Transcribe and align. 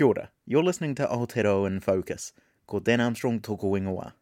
Kia 0.00 0.06
ora. 0.06 0.30
You're 0.46 0.62
listening 0.62 0.94
to 0.94 1.06
Aotearoa 1.06 1.66
in 1.66 1.80
Focus, 1.80 2.32
called 2.66 2.84
Dan 2.84 3.02
Armstrong 3.02 3.38
Toko 3.38 3.76
Ingoa. 3.76 4.14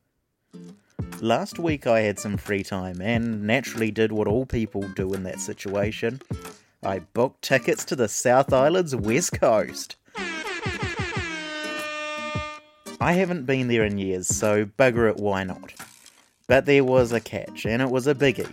Last 1.21 1.61
week 1.61 1.87
I 1.87 2.01
had 2.01 2.19
some 2.19 2.37
free 2.37 2.65
time 2.65 3.01
and 3.01 3.45
naturally 3.45 3.93
did 3.93 4.11
what 4.11 4.27
all 4.27 4.45
people 4.45 4.83
do 4.97 5.15
in 5.15 5.23
that 5.23 5.39
situation. 5.39 6.21
I 6.83 6.99
booked 6.99 7.43
tickets 7.43 7.85
to 7.85 7.95
the 7.95 8.09
South 8.09 8.53
Island's 8.53 8.97
West 8.97 9.35
Coast. 9.35 9.95
I 13.01 13.13
haven't 13.13 13.47
been 13.47 13.69
there 13.69 13.85
in 13.85 13.99
years, 13.99 14.27
so 14.27 14.65
bugger 14.65 15.09
it, 15.09 15.19
why 15.19 15.45
not? 15.45 15.75
But 16.49 16.67
there 16.67 16.83
was 16.83 17.13
a 17.13 17.21
catch, 17.21 17.65
and 17.67 17.81
it 17.81 17.91
was 17.91 18.09
a 18.09 18.17
biggie. 18.17 18.53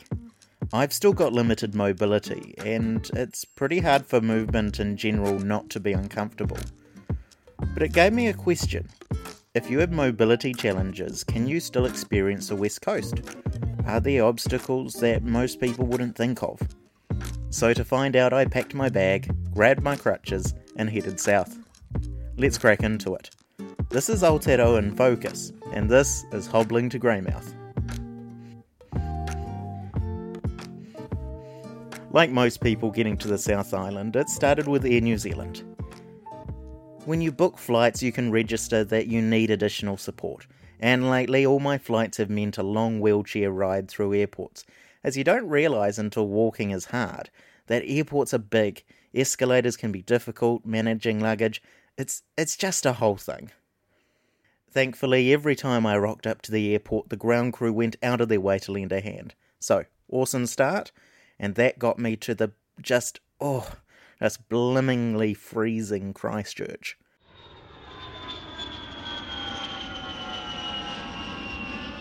I've 0.71 0.94
still 0.94 1.14
got 1.14 1.34
limited 1.34 1.73
mobility, 1.73 2.54
and 2.60 3.10
it's 3.16 3.46
pretty 3.46 3.80
hard 3.80 4.05
for 4.05 4.21
movement 4.21 4.80
in 4.80 4.96
general 4.96 5.39
not 5.39 5.71
to 5.71 5.80
be 5.80 5.92
uncomfortable. 5.94 6.60
But 7.76 7.84
it 7.84 7.92
gave 7.92 8.14
me 8.14 8.30
a 8.30 8.34
question. 8.34 8.88
If 9.54 9.70
you 9.70 9.80
have 9.80 9.91
mobility 9.91 10.54
challenges, 10.54 11.26
can 11.26 11.45
you 11.45 11.59
still 11.59 11.86
experience 11.86 12.48
the 12.48 12.55
West 12.55 12.81
Coast? 12.81 13.20
Are 13.86 14.00
there 14.00 14.23
obstacles 14.23 14.94
that 15.02 15.23
most 15.23 15.59
people 15.59 15.86
wouldn't 15.86 16.16
think 16.16 16.41
of? 16.41 16.58
So, 17.50 17.73
to 17.73 17.84
find 17.84 18.16
out, 18.16 18.31
I 18.31 18.45
packed 18.45 18.73
my 18.73 18.88
bag, 18.88 19.30
grabbed 19.53 19.84
my 19.84 19.98
crutches, 19.98 20.53
and 20.77 20.90
headed 20.90 21.20
south. 21.20 21.58
Let's 22.38 22.58
crack 22.58 22.81
into 22.81 23.14
it. 23.14 23.30
This 23.89 24.08
is 24.08 24.23
Aotearoa 24.23 24.80
in 24.80 24.95
Focus, 24.95 25.52
and 25.73 25.89
this 25.89 26.23
is 26.31 26.48
Hobbling 26.48 26.89
to 26.92 27.00
Greymouth. 27.00 27.53
Like 32.12 32.31
most 32.31 32.62
people 32.62 32.89
getting 32.89 33.17
to 33.17 33.28
the 33.28 33.38
South 33.38 33.73
Island, 33.73 34.16
it 34.16 34.30
started 34.30 34.70
with 34.70 34.86
Air 34.86 35.02
New 35.02 35.17
Zealand. 35.17 35.75
When 37.05 37.22
you 37.22 37.32
book 37.32 37.59
flights, 37.59 38.02
you 38.02 38.12
can 38.12 38.32
register 38.32 38.84
that 38.84 39.05
you 39.05 39.22
need 39.22 39.52
additional 39.52 39.95
support, 39.95 40.48
and 40.80 41.08
lately 41.08 41.45
all 41.45 41.59
my 41.59 41.78
flights 41.78 42.17
have 42.17 42.31
meant 42.31 42.58
a 42.58 42.64
long 42.64 43.00
wheelchair 43.00 43.52
ride 43.52 43.88
through 43.88 44.16
airports, 44.16 44.66
as 45.03 45.16
you 45.16 45.23
don't 45.23 45.48
realise 45.48 46.00
until 46.00 46.28
walking 46.28 46.72
is 46.72 46.86
hard 46.86 47.30
that 47.67 47.83
airports 47.86 48.33
are 48.33 48.39
big, 48.39 48.83
escalators 49.14 49.78
can 49.78 49.92
be 49.92 50.02
difficult, 50.02 50.66
managing 50.66 51.20
luggage, 51.20 51.61
it's, 51.95 52.23
it's 52.39 52.58
just 52.58 52.88
a 52.88 52.94
whole 52.94 53.17
thing. 53.17 53.52
Thankfully, 54.72 55.31
every 55.31 55.56
time 55.56 55.86
I 55.86 55.98
rocked 55.98 56.26
up 56.26 56.42
to 56.44 56.52
the 56.52 56.73
airport, 56.73 57.09
the 57.09 57.16
ground 57.16 57.53
crew 57.53 57.72
went 57.72 57.98
out 58.02 58.20
of 58.20 58.30
their 58.30 58.42
way 58.42 58.58
to 58.59 58.72
lend 58.72 58.92
a 58.92 59.00
hand. 59.00 59.36
So, 59.59 59.86
awesome 60.09 60.48
start, 60.48 60.92
and 61.39 61.53
that 61.53 61.78
got 61.78 62.00
me 62.00 62.16
to 62.17 62.33
the 62.33 62.52
just, 62.81 63.20
oh, 63.39 63.73
just 64.26 64.50
blimmingly 64.50 65.36
freezing 65.36 66.12
Christchurch. 66.12 66.98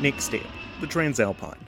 Next 0.01 0.25
step, 0.25 0.47
the 0.81 0.87
Transalpine. 0.87 1.67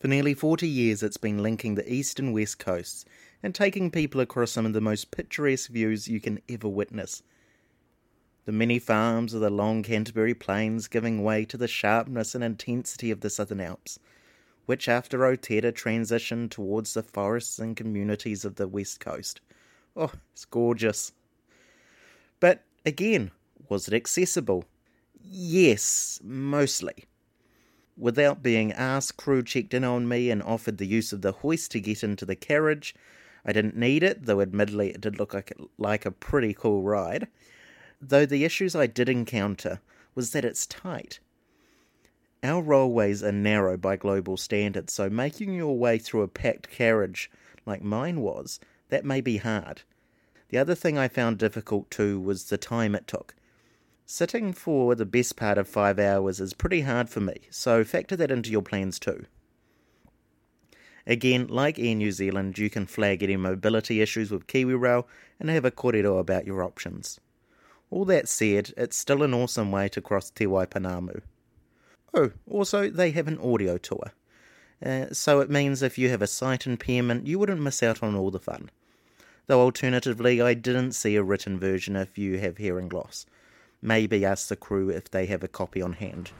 For 0.00 0.08
nearly 0.08 0.34
40 0.34 0.66
years, 0.66 1.04
it's 1.04 1.16
been 1.16 1.44
linking 1.44 1.76
the 1.76 1.88
east 1.88 2.18
and 2.18 2.34
west 2.34 2.58
coasts 2.58 3.04
and 3.40 3.54
taking 3.54 3.92
people 3.92 4.20
across 4.20 4.50
some 4.50 4.66
of 4.66 4.72
the 4.72 4.80
most 4.80 5.12
picturesque 5.12 5.70
views 5.70 6.08
you 6.08 6.18
can 6.18 6.40
ever 6.48 6.68
witness. 6.68 7.22
The 8.46 8.50
many 8.50 8.80
farms 8.80 9.32
of 9.32 9.42
the 9.42 9.48
long 9.48 9.84
Canterbury 9.84 10.34
Plains 10.34 10.88
giving 10.88 11.22
way 11.22 11.44
to 11.44 11.56
the 11.56 11.68
sharpness 11.68 12.34
and 12.34 12.42
intensity 12.42 13.12
of 13.12 13.20
the 13.20 13.30
Southern 13.30 13.60
Alps 13.60 14.00
which 14.66 14.88
after 14.88 15.18
Otira 15.18 15.72
transitioned 15.72 16.50
towards 16.50 16.94
the 16.94 17.02
forests 17.02 17.58
and 17.58 17.76
communities 17.76 18.44
of 18.44 18.56
the 18.56 18.66
west 18.66 19.00
coast. 19.00 19.40
Oh, 19.96 20.12
it's 20.32 20.44
gorgeous. 20.44 21.12
But 22.40 22.64
again, 22.84 23.30
was 23.68 23.86
it 23.86 23.94
accessible? 23.94 24.64
Yes, 25.22 26.20
mostly. 26.22 27.04
Without 27.96 28.42
being 28.42 28.72
asked, 28.72 29.16
crew 29.16 29.42
checked 29.42 29.72
in 29.72 29.84
on 29.84 30.08
me 30.08 30.30
and 30.30 30.42
offered 30.42 30.78
the 30.78 30.86
use 30.86 31.12
of 31.12 31.22
the 31.22 31.32
hoist 31.32 31.70
to 31.72 31.80
get 31.80 32.02
into 32.02 32.26
the 32.26 32.34
carriage. 32.34 32.94
I 33.44 33.52
didn't 33.52 33.76
need 33.76 34.02
it, 34.02 34.26
though 34.26 34.40
admittedly 34.40 34.90
it 34.90 35.00
did 35.00 35.18
look 35.18 35.32
like, 35.32 35.52
like 35.78 36.04
a 36.04 36.10
pretty 36.10 36.54
cool 36.54 36.82
ride. 36.82 37.28
Though 38.00 38.26
the 38.26 38.44
issues 38.44 38.74
I 38.74 38.88
did 38.88 39.08
encounter 39.08 39.80
was 40.14 40.32
that 40.32 40.44
it's 40.44 40.66
tight. 40.66 41.20
Our 42.42 42.62
railways 42.62 43.22
are 43.22 43.32
narrow 43.32 43.76
by 43.76 43.96
global 43.96 44.36
standards, 44.36 44.92
so 44.92 45.08
making 45.08 45.54
your 45.54 45.78
way 45.78 45.98
through 45.98 46.22
a 46.22 46.28
packed 46.28 46.68
carriage 46.68 47.30
like 47.64 47.80
mine 47.80 48.20
was, 48.20 48.60
that 48.88 49.04
may 49.04 49.20
be 49.20 49.38
hard. 49.38 49.82
The 50.54 50.60
other 50.60 50.76
thing 50.76 50.96
I 50.96 51.08
found 51.08 51.38
difficult 51.38 51.90
too 51.90 52.20
was 52.20 52.44
the 52.44 52.56
time 52.56 52.94
it 52.94 53.08
took. 53.08 53.34
Sitting 54.06 54.52
for 54.52 54.94
the 54.94 55.04
best 55.04 55.34
part 55.34 55.58
of 55.58 55.66
five 55.66 55.98
hours 55.98 56.38
is 56.38 56.54
pretty 56.54 56.82
hard 56.82 57.10
for 57.10 57.18
me, 57.18 57.34
so 57.50 57.82
factor 57.82 58.14
that 58.14 58.30
into 58.30 58.52
your 58.52 58.62
plans 58.62 59.00
too. 59.00 59.26
Again, 61.08 61.48
like 61.48 61.80
Air 61.80 61.96
New 61.96 62.12
Zealand, 62.12 62.56
you 62.56 62.70
can 62.70 62.86
flag 62.86 63.20
any 63.20 63.36
mobility 63.36 64.00
issues 64.00 64.30
with 64.30 64.46
KiwiRail 64.46 65.06
and 65.40 65.50
have 65.50 65.64
a 65.64 65.72
kōrero 65.72 66.20
about 66.20 66.46
your 66.46 66.62
options. 66.62 67.18
All 67.90 68.04
that 68.04 68.28
said, 68.28 68.72
it's 68.76 68.96
still 68.96 69.24
an 69.24 69.34
awesome 69.34 69.72
way 69.72 69.88
to 69.88 70.00
cross 70.00 70.30
Te 70.30 70.46
Waipounamu. 70.46 71.22
Oh, 72.14 72.30
also, 72.48 72.88
they 72.90 73.10
have 73.10 73.26
an 73.26 73.38
audio 73.38 73.76
tour. 73.76 74.12
Uh, 74.80 75.06
so 75.10 75.40
it 75.40 75.50
means 75.50 75.82
if 75.82 75.98
you 75.98 76.10
have 76.10 76.22
a 76.22 76.28
sight 76.28 76.64
impairment, 76.64 77.26
you 77.26 77.40
wouldn't 77.40 77.60
miss 77.60 77.82
out 77.82 78.04
on 78.04 78.14
all 78.14 78.30
the 78.30 78.38
fun. 78.38 78.70
Though 79.46 79.60
alternatively, 79.60 80.40
I 80.40 80.54
didn't 80.54 80.92
see 80.92 81.16
a 81.16 81.22
written 81.22 81.58
version 81.58 81.96
if 81.96 82.16
you 82.16 82.38
have 82.38 82.56
hearing 82.56 82.88
loss. 82.88 83.26
Maybe 83.82 84.24
ask 84.24 84.48
the 84.48 84.56
crew 84.56 84.88
if 84.88 85.10
they 85.10 85.26
have 85.26 85.44
a 85.44 85.48
copy 85.48 85.82
on 85.82 85.92
hand. 85.92 86.30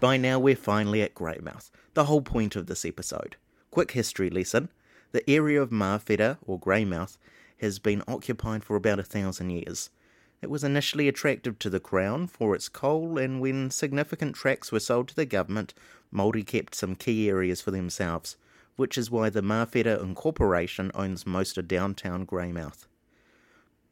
By 0.00 0.16
now, 0.16 0.38
we're 0.38 0.56
finally 0.56 1.00
at 1.02 1.14
Greymouth, 1.14 1.70
the 1.94 2.04
whole 2.04 2.20
point 2.20 2.56
of 2.56 2.66
this 2.66 2.84
episode. 2.84 3.36
Quick 3.70 3.92
history 3.92 4.30
lesson 4.30 4.68
the 5.12 5.30
area 5.30 5.62
of 5.62 5.70
Mawhera, 5.70 6.38
or 6.44 6.58
Greymouth, 6.58 7.16
has 7.60 7.78
been 7.78 8.02
occupied 8.08 8.64
for 8.64 8.74
about 8.76 8.98
a 8.98 9.04
thousand 9.04 9.50
years. 9.50 9.90
It 10.42 10.50
was 10.50 10.64
initially 10.64 11.08
attractive 11.08 11.58
to 11.60 11.70
the 11.70 11.80
Crown 11.80 12.26
for 12.26 12.54
its 12.54 12.68
coal, 12.68 13.18
and 13.18 13.40
when 13.40 13.70
significant 13.70 14.36
tracts 14.36 14.70
were 14.70 14.80
sold 14.80 15.08
to 15.08 15.16
the 15.16 15.24
government, 15.24 15.74
Māori 16.12 16.46
kept 16.46 16.74
some 16.74 16.94
key 16.94 17.28
areas 17.28 17.60
for 17.60 17.70
themselves, 17.70 18.36
which 18.76 18.98
is 18.98 19.10
why 19.10 19.30
the 19.30 19.42
Mawhera 19.42 20.02
Incorporation 20.02 20.90
owns 20.94 21.26
most 21.26 21.56
of 21.56 21.68
downtown 21.68 22.26
Greymouth. 22.26 22.86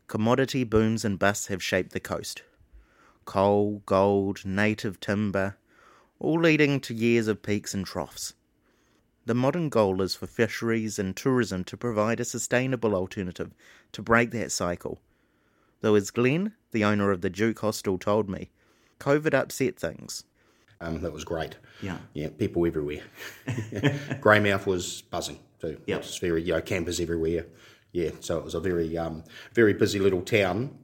Commodity 0.08 0.64
booms 0.64 1.04
and 1.04 1.18
busts 1.18 1.46
have 1.46 1.62
shaped 1.62 1.92
the 1.92 2.00
coast. 2.00 2.42
Coal, 3.24 3.82
gold, 3.86 4.44
native 4.44 5.00
timber, 5.00 5.56
all 6.18 6.40
leading 6.40 6.80
to 6.80 6.94
years 6.94 7.28
of 7.28 7.42
peaks 7.42 7.72
and 7.72 7.86
troughs. 7.86 8.34
The 9.24 9.34
modern 9.34 9.68
goal 9.68 10.02
is 10.02 10.16
for 10.16 10.26
fisheries 10.26 10.98
and 10.98 11.16
tourism 11.16 11.64
to 11.64 11.76
provide 11.76 12.18
a 12.20 12.24
sustainable 12.24 12.94
alternative 12.94 13.52
to 13.92 14.02
break 14.02 14.32
that 14.32 14.50
cycle. 14.50 15.00
Though, 15.82 15.96
as 15.96 16.10
Glen, 16.10 16.54
the 16.70 16.84
owner 16.84 17.10
of 17.10 17.20
the 17.20 17.28
Duke 17.28 17.58
Hostel, 17.58 17.98
told 17.98 18.30
me, 18.30 18.50
COVID 19.00 19.34
upset 19.34 19.76
things. 19.76 20.24
Um, 20.80 21.00
that 21.02 21.12
was 21.12 21.24
great. 21.24 21.56
Yeah. 21.82 21.98
Yeah, 22.14 22.28
people 22.30 22.66
everywhere. 22.66 23.02
Greymouth 23.46 24.66
was 24.66 25.02
buzzing 25.02 25.38
too. 25.60 25.80
Yeah. 25.86 25.96
It's 25.96 26.18
very, 26.18 26.42
you 26.42 26.54
know, 26.54 26.60
campers 26.60 27.00
everywhere. 27.00 27.46
Yeah, 27.92 28.10
so 28.20 28.38
it 28.38 28.44
was 28.44 28.54
a 28.54 28.60
very, 28.60 28.96
um, 28.96 29.22
very 29.52 29.74
busy 29.74 29.98
little 29.98 30.22
town 30.22 30.76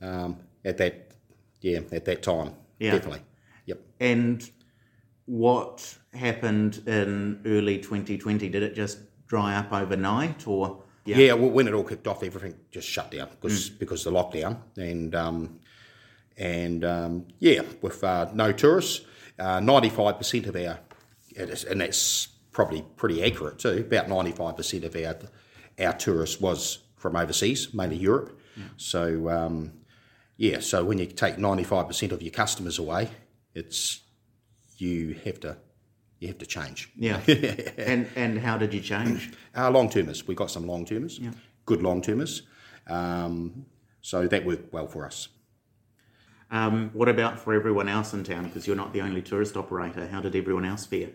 um, 0.00 0.38
at 0.64 0.78
that, 0.78 1.12
yeah, 1.60 1.80
at 1.92 2.04
that 2.06 2.22
time. 2.22 2.54
Yeah. 2.78 2.92
Definitely. 2.92 3.22
Yep. 3.66 3.80
And 4.00 4.50
what 5.26 5.98
happened 6.14 6.82
in 6.86 7.40
early 7.44 7.78
2020? 7.78 8.48
Did 8.48 8.62
it 8.62 8.74
just 8.74 8.98
dry 9.26 9.56
up 9.56 9.72
overnight, 9.72 10.48
or 10.48 10.82
Yeah, 11.16 11.32
well, 11.34 11.50
when 11.50 11.66
it 11.68 11.74
all 11.74 11.84
kicked 11.84 12.06
off, 12.06 12.22
everything 12.22 12.54
just 12.70 12.88
shut 12.88 13.10
down 13.10 13.28
Mm. 13.28 13.40
because 13.40 13.70
because 13.70 14.06
of 14.06 14.12
the 14.12 14.18
lockdown, 14.20 14.58
and 14.76 15.14
um, 15.14 15.60
and 16.36 16.84
um, 16.84 17.26
yeah, 17.38 17.62
with 17.82 18.02
uh, 18.04 18.30
no 18.34 18.52
tourists, 18.52 19.04
ninety 19.38 19.88
five 19.88 20.18
percent 20.18 20.46
of 20.46 20.56
our, 20.56 20.78
and 21.36 21.80
that's 21.80 22.28
probably 22.52 22.82
pretty 22.96 23.22
accurate 23.24 23.58
too. 23.58 23.84
About 23.88 24.08
ninety 24.08 24.32
five 24.32 24.56
percent 24.56 24.84
of 24.84 24.94
our 24.96 25.16
our 25.78 25.92
tourists 25.92 26.40
was 26.40 26.78
from 26.96 27.16
overseas, 27.16 27.72
mainly 27.72 27.96
Europe. 27.96 28.38
So 28.76 29.28
um, 29.28 29.72
yeah, 30.36 30.58
so 30.60 30.84
when 30.84 30.98
you 30.98 31.06
take 31.06 31.38
ninety 31.38 31.64
five 31.64 31.86
percent 31.86 32.12
of 32.12 32.22
your 32.22 32.32
customers 32.32 32.78
away, 32.78 33.08
it's 33.54 34.00
you 34.76 35.14
have 35.24 35.40
to 35.40 35.56
you 36.18 36.28
have 36.28 36.38
to 36.38 36.46
change. 36.46 36.90
yeah? 36.96 37.20
and 37.78 38.08
and 38.16 38.38
how 38.38 38.58
did 38.58 38.74
you 38.74 38.80
change? 38.80 39.32
Our 39.54 39.70
long 39.70 39.88
termers. 39.88 40.26
We 40.26 40.34
got 40.34 40.50
some 40.50 40.66
long 40.66 40.84
termers, 40.84 41.20
good 41.66 41.82
long 41.82 42.02
termers. 42.02 42.42
Um, 42.86 43.66
so 44.00 44.26
that 44.26 44.44
worked 44.44 44.72
well 44.72 44.86
for 44.86 45.04
us. 45.04 45.28
Um, 46.50 46.90
what 46.94 47.08
about 47.08 47.38
for 47.38 47.52
everyone 47.52 47.88
else 47.88 48.14
in 48.14 48.24
town? 48.24 48.44
Because 48.44 48.66
you're 48.66 48.76
not 48.76 48.92
the 48.92 49.02
only 49.02 49.20
tourist 49.20 49.56
operator. 49.56 50.06
How 50.06 50.20
did 50.20 50.34
everyone 50.34 50.64
else 50.64 50.86
fare? 50.86 51.10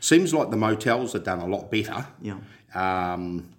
Seems 0.00 0.32
like 0.32 0.50
the 0.50 0.56
motels 0.56 1.12
have 1.12 1.24
done 1.24 1.40
a 1.40 1.46
lot 1.46 1.70
better. 1.70 2.06
Yeah. 2.22 2.38
Um, 2.74 3.52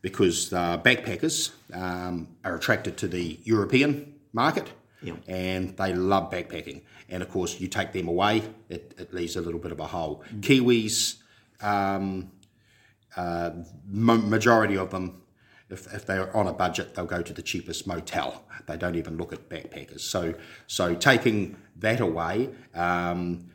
because 0.00 0.52
uh, 0.52 0.78
backpackers 0.78 1.52
um, 1.72 2.28
are 2.44 2.56
attracted 2.56 2.96
to 2.98 3.08
the 3.08 3.38
European 3.44 4.14
market 4.32 4.72
Yeah. 5.02 5.14
and 5.26 5.76
they 5.76 5.92
love 5.94 6.30
backpacking. 6.30 6.82
And 7.08 7.22
of 7.22 7.28
course, 7.30 7.60
you 7.60 7.68
take 7.68 7.92
them 7.92 8.08
away, 8.08 8.42
it, 8.68 8.94
it 8.98 9.12
leaves 9.12 9.36
a 9.36 9.40
little 9.40 9.60
bit 9.60 9.72
of 9.72 9.80
a 9.80 9.86
hole. 9.86 10.22
Kiwis, 10.40 11.16
um, 11.60 12.30
uh, 13.16 13.50
ma- 13.86 14.16
majority 14.16 14.76
of 14.76 14.90
them, 14.90 15.20
if, 15.70 15.92
if 15.92 16.06
they're 16.06 16.34
on 16.36 16.46
a 16.46 16.52
budget, 16.52 16.94
they'll 16.94 17.04
go 17.06 17.22
to 17.22 17.32
the 17.32 17.42
cheapest 17.42 17.86
motel. 17.86 18.44
They 18.66 18.76
don't 18.76 18.94
even 18.94 19.16
look 19.16 19.32
at 19.32 19.48
backpackers. 19.48 20.00
So, 20.00 20.34
so 20.66 20.94
taking 20.94 21.56
that 21.76 22.00
away, 22.00 22.50
um, 22.74 23.50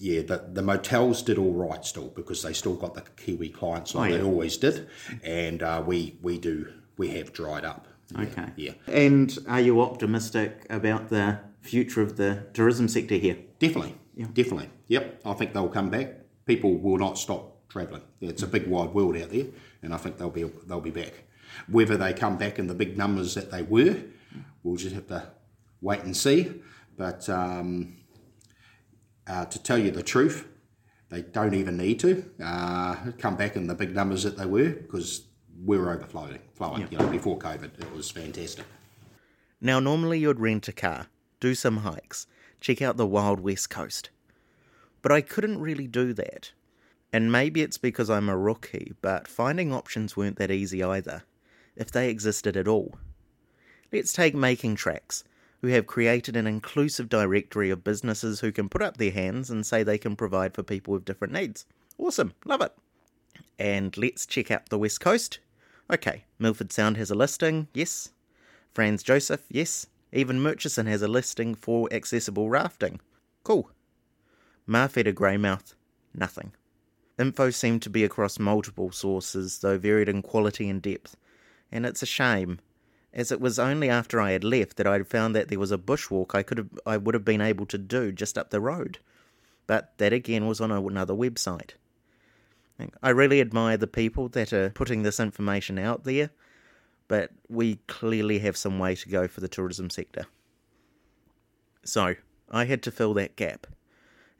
yeah, 0.00 0.22
the, 0.22 0.48
the 0.52 0.62
motels 0.62 1.22
did 1.22 1.38
all 1.38 1.52
right 1.54 1.84
still 1.84 2.08
because 2.08 2.42
they 2.42 2.52
still 2.52 2.76
got 2.76 2.94
the 2.94 3.02
Kiwi 3.16 3.48
clients 3.48 3.94
like 3.94 4.10
Oh, 4.10 4.14
yeah. 4.14 4.18
they 4.20 4.24
always 4.28 4.56
did, 4.56 4.88
and 5.24 5.60
uh, 5.62 5.82
we 5.84 6.18
we 6.22 6.38
do 6.38 6.72
we 6.98 7.08
have 7.16 7.32
dried 7.32 7.64
up. 7.64 7.88
Okay. 8.16 8.46
Yeah, 8.56 8.72
And 8.86 9.36
are 9.46 9.60
you 9.60 9.80
optimistic 9.82 10.64
about 10.70 11.08
the 11.10 11.40
future 11.60 12.00
of 12.00 12.16
the 12.16 12.46
tourism 12.54 12.88
sector 12.88 13.16
here? 13.16 13.36
definitely, 13.58 13.94
Yeah. 14.14 14.26
definitely. 14.32 14.70
Yep, 14.86 15.20
I 15.26 15.32
think 15.34 15.52
they'll 15.52 15.68
come 15.68 15.90
back. 15.90 16.14
People 16.46 16.78
will 16.78 16.96
not 16.98 17.18
stop 17.18 17.68
travelling. 17.68 18.02
It's 18.20 18.42
a 18.42 18.46
big 18.46 18.66
wide 18.66 18.94
world 18.94 19.16
out 19.16 19.30
there, 19.30 19.46
and 19.82 19.92
I 19.92 19.98
think 19.98 20.16
they'll 20.16 20.30
be 20.30 20.44
they'll 20.66 20.80
be 20.80 20.90
back. 20.90 21.12
Whether 21.68 21.96
they 21.98 22.12
come 22.14 22.38
back 22.38 22.58
in 22.58 22.66
the 22.66 22.74
big 22.74 22.96
numbers 22.96 23.34
that 23.34 23.50
they 23.50 23.62
were, 23.62 23.96
we'll 24.62 24.76
just 24.76 24.94
have 24.94 25.06
to 25.08 25.30
wait 25.82 26.00
and 26.00 26.16
see. 26.16 26.50
But 26.96 27.28
um, 27.28 27.96
uh, 29.26 29.44
to 29.44 29.62
tell 29.62 29.76
you 29.78 29.90
the 29.90 30.02
truth, 30.02 30.46
they 31.10 31.20
don't 31.22 31.54
even 31.54 31.76
need 31.76 32.00
to 32.00 32.24
uh, 32.42 32.96
come 33.18 33.36
back 33.36 33.56
in 33.56 33.66
the 33.66 33.74
big 33.74 33.94
numbers 33.94 34.22
that 34.22 34.38
they 34.38 34.46
were 34.46 34.70
because 34.70 35.24
we 35.64 35.78
were 35.78 35.92
overflowing. 35.92 36.38
Flowing, 36.54 36.88
you 36.90 36.98
know, 36.98 37.08
before 37.08 37.38
COVID, 37.38 37.78
it 37.78 37.92
was 37.92 38.10
fantastic. 38.10 38.64
Now, 39.60 39.80
normally 39.80 40.20
you'd 40.20 40.40
rent 40.40 40.68
a 40.68 40.72
car, 40.72 41.06
do 41.40 41.54
some 41.54 41.78
hikes, 41.78 42.26
check 42.60 42.80
out 42.80 42.96
the 42.96 43.06
wild 43.06 43.40
west 43.40 43.70
coast. 43.70 44.10
But 45.02 45.12
I 45.12 45.20
couldn't 45.20 45.60
really 45.60 45.86
do 45.86 46.12
that. 46.14 46.52
And 47.12 47.32
maybe 47.32 47.62
it's 47.62 47.78
because 47.78 48.10
I'm 48.10 48.28
a 48.28 48.36
rookie, 48.36 48.92
but 49.00 49.26
finding 49.26 49.72
options 49.72 50.16
weren't 50.16 50.36
that 50.38 50.50
easy 50.50 50.82
either, 50.82 51.24
if 51.74 51.90
they 51.90 52.10
existed 52.10 52.56
at 52.56 52.68
all. 52.68 52.96
Let's 53.90 54.12
take 54.12 54.34
Making 54.34 54.76
Trax, 54.76 55.24
who 55.62 55.68
have 55.68 55.86
created 55.86 56.36
an 56.36 56.46
inclusive 56.46 57.08
directory 57.08 57.70
of 57.70 57.82
businesses 57.82 58.40
who 58.40 58.52
can 58.52 58.68
put 58.68 58.82
up 58.82 58.98
their 58.98 59.10
hands 59.10 59.50
and 59.50 59.64
say 59.64 59.82
they 59.82 59.98
can 59.98 60.16
provide 60.16 60.54
for 60.54 60.62
people 60.62 60.92
with 60.92 61.06
different 61.06 61.32
needs. 61.32 61.64
Awesome, 61.96 62.34
love 62.44 62.60
it. 62.60 62.72
And 63.58 63.96
let's 63.96 64.26
check 64.26 64.50
out 64.50 64.68
the 64.68 64.78
West 64.78 65.00
Coast. 65.00 65.38
Okay, 65.90 66.24
Milford 66.38 66.70
Sound 66.70 66.96
has 66.98 67.10
a 67.10 67.14
listing, 67.14 67.68
yes. 67.72 68.10
Franz 68.72 69.02
Josef, 69.02 69.40
yes. 69.48 69.86
Even 70.12 70.40
Murchison 70.40 70.86
has 70.86 71.02
a 71.02 71.08
listing 71.08 71.54
for 71.54 71.88
accessible 71.92 72.50
rafting. 72.50 73.00
Cool. 73.42 73.70
Māwhera 74.68 75.14
Greymouth, 75.14 75.74
nothing. 76.14 76.52
Info 77.18 77.50
seemed 77.50 77.82
to 77.82 77.90
be 77.90 78.04
across 78.04 78.38
multiple 78.38 78.92
sources, 78.92 79.58
though 79.58 79.78
varied 79.78 80.08
in 80.08 80.22
quality 80.22 80.68
and 80.68 80.80
depth, 80.80 81.16
and 81.72 81.84
it's 81.84 82.02
a 82.02 82.06
shame, 82.06 82.60
as 83.12 83.32
it 83.32 83.40
was 83.40 83.58
only 83.58 83.88
after 83.88 84.20
I 84.20 84.32
had 84.32 84.44
left 84.44 84.76
that 84.76 84.86
I 84.86 85.02
found 85.02 85.34
that 85.34 85.48
there 85.48 85.58
was 85.58 85.72
a 85.72 85.78
bushwalk 85.78 86.34
I 86.34 86.42
could 86.42 86.58
have, 86.58 86.68
I 86.86 86.96
would 86.96 87.14
have 87.14 87.24
been 87.24 87.40
able 87.40 87.66
to 87.66 87.78
do 87.78 88.12
just 88.12 88.38
up 88.38 88.50
the 88.50 88.60
road. 88.60 88.98
But 89.66 89.94
that 89.98 90.12
again 90.12 90.46
was 90.46 90.60
on 90.60 90.70
another 90.70 91.14
website. 91.14 91.72
I 93.02 93.10
really 93.10 93.40
admire 93.40 93.76
the 93.76 93.86
people 93.86 94.28
that 94.30 94.52
are 94.52 94.70
putting 94.70 95.02
this 95.02 95.18
information 95.18 95.78
out 95.78 96.04
there, 96.04 96.30
but 97.08 97.30
we 97.48 97.76
clearly 97.86 98.38
have 98.40 98.56
some 98.56 98.78
way 98.78 98.94
to 98.94 99.08
go 99.08 99.26
for 99.26 99.40
the 99.40 99.48
tourism 99.48 99.90
sector. 99.90 100.26
So, 101.84 102.14
I 102.50 102.66
had 102.66 102.82
to 102.84 102.90
fill 102.90 103.14
that 103.14 103.36
gap, 103.36 103.66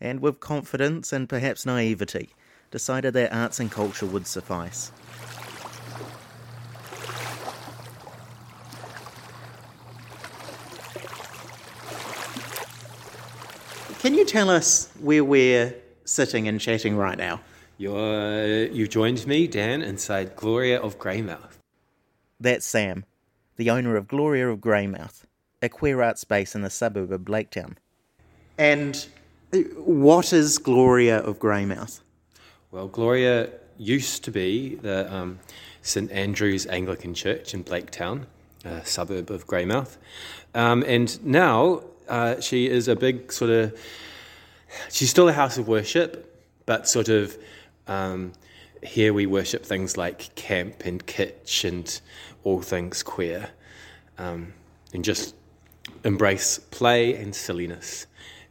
and 0.01 0.21
with 0.21 0.39
confidence 0.39 1.13
and 1.13 1.29
perhaps 1.29 1.67
naivety, 1.67 2.31
decided 2.71 3.15
that 3.15 3.35
arts 3.35 3.59
and 3.59 3.71
culture 3.71 4.07
would 4.07 4.27
suffice. 4.27 4.93
Can 13.99 14.15
you 14.15 14.25
tell 14.25 14.49
us 14.49 14.93
where 15.01 15.25
we're 15.25 15.75
sitting 16.05 16.47
and 16.47 16.61
chatting 16.61 16.97
right 16.97 17.19
now? 17.19 17.41
You're, 17.81 18.67
you 18.67 18.89
joined 18.89 19.25
me, 19.25 19.47
Dan, 19.47 19.83
inside 19.83 20.35
Gloria 20.35 20.81
of 20.81 20.99
Greymouth. 20.99 21.59
That's 22.41 22.67
Sam, 22.67 23.05
the 23.55 23.71
owner 23.71 23.97
of 23.97 24.09
Gloria 24.09 24.49
of 24.49 24.59
Greymouth, 24.59 25.23
a 25.63 25.69
queer 25.69 26.03
art 26.03 26.19
space 26.19 26.57
in 26.57 26.63
the 26.63 26.71
suburb 26.71 27.13
of 27.13 27.21
Blaketown. 27.21 27.77
And 28.59 29.07
what 29.77 30.33
is 30.33 30.59
Gloria 30.59 31.21
of 31.21 31.39
Greymouth? 31.39 32.01
Well, 32.73 32.89
Gloria 32.89 33.51
used 33.79 34.25
to 34.25 34.33
be 34.33 34.75
the 34.75 35.13
um, 35.15 35.39
St 35.81 36.11
Andrew's 36.11 36.67
Anglican 36.67 37.15
Church 37.15 37.55
in 37.55 37.63
Blaketown, 37.63 38.25
a 38.65 38.85
suburb 38.85 39.31
of 39.31 39.47
Greymouth. 39.47 39.99
Um, 40.53 40.83
and 40.85 41.25
now 41.25 41.85
uh, 42.09 42.41
she 42.41 42.69
is 42.69 42.89
a 42.89 42.97
big 42.97 43.31
sort 43.31 43.53
of, 43.53 43.79
she's 44.91 45.11
still 45.11 45.29
a 45.29 45.33
house 45.33 45.59
of 45.59 45.69
worship, 45.69 46.25
but 46.67 46.89
sort 46.89 47.09
of 47.09 47.39
um, 47.89 48.33
here 48.83 49.13
we 49.13 49.27
worship 49.27 49.65
things 49.65 49.97
like 49.97 50.35
camp 50.35 50.85
and 50.85 51.05
kitsch 51.07 51.65
and 51.65 52.01
all 52.45 52.63
things 52.63 53.03
queer, 53.03 53.51
um, 54.19 54.53
and 54.93 55.05
just 55.05 55.35
embrace 56.05 56.59
play 56.59 57.15
and 57.17 57.35
silliness. 57.35 58.07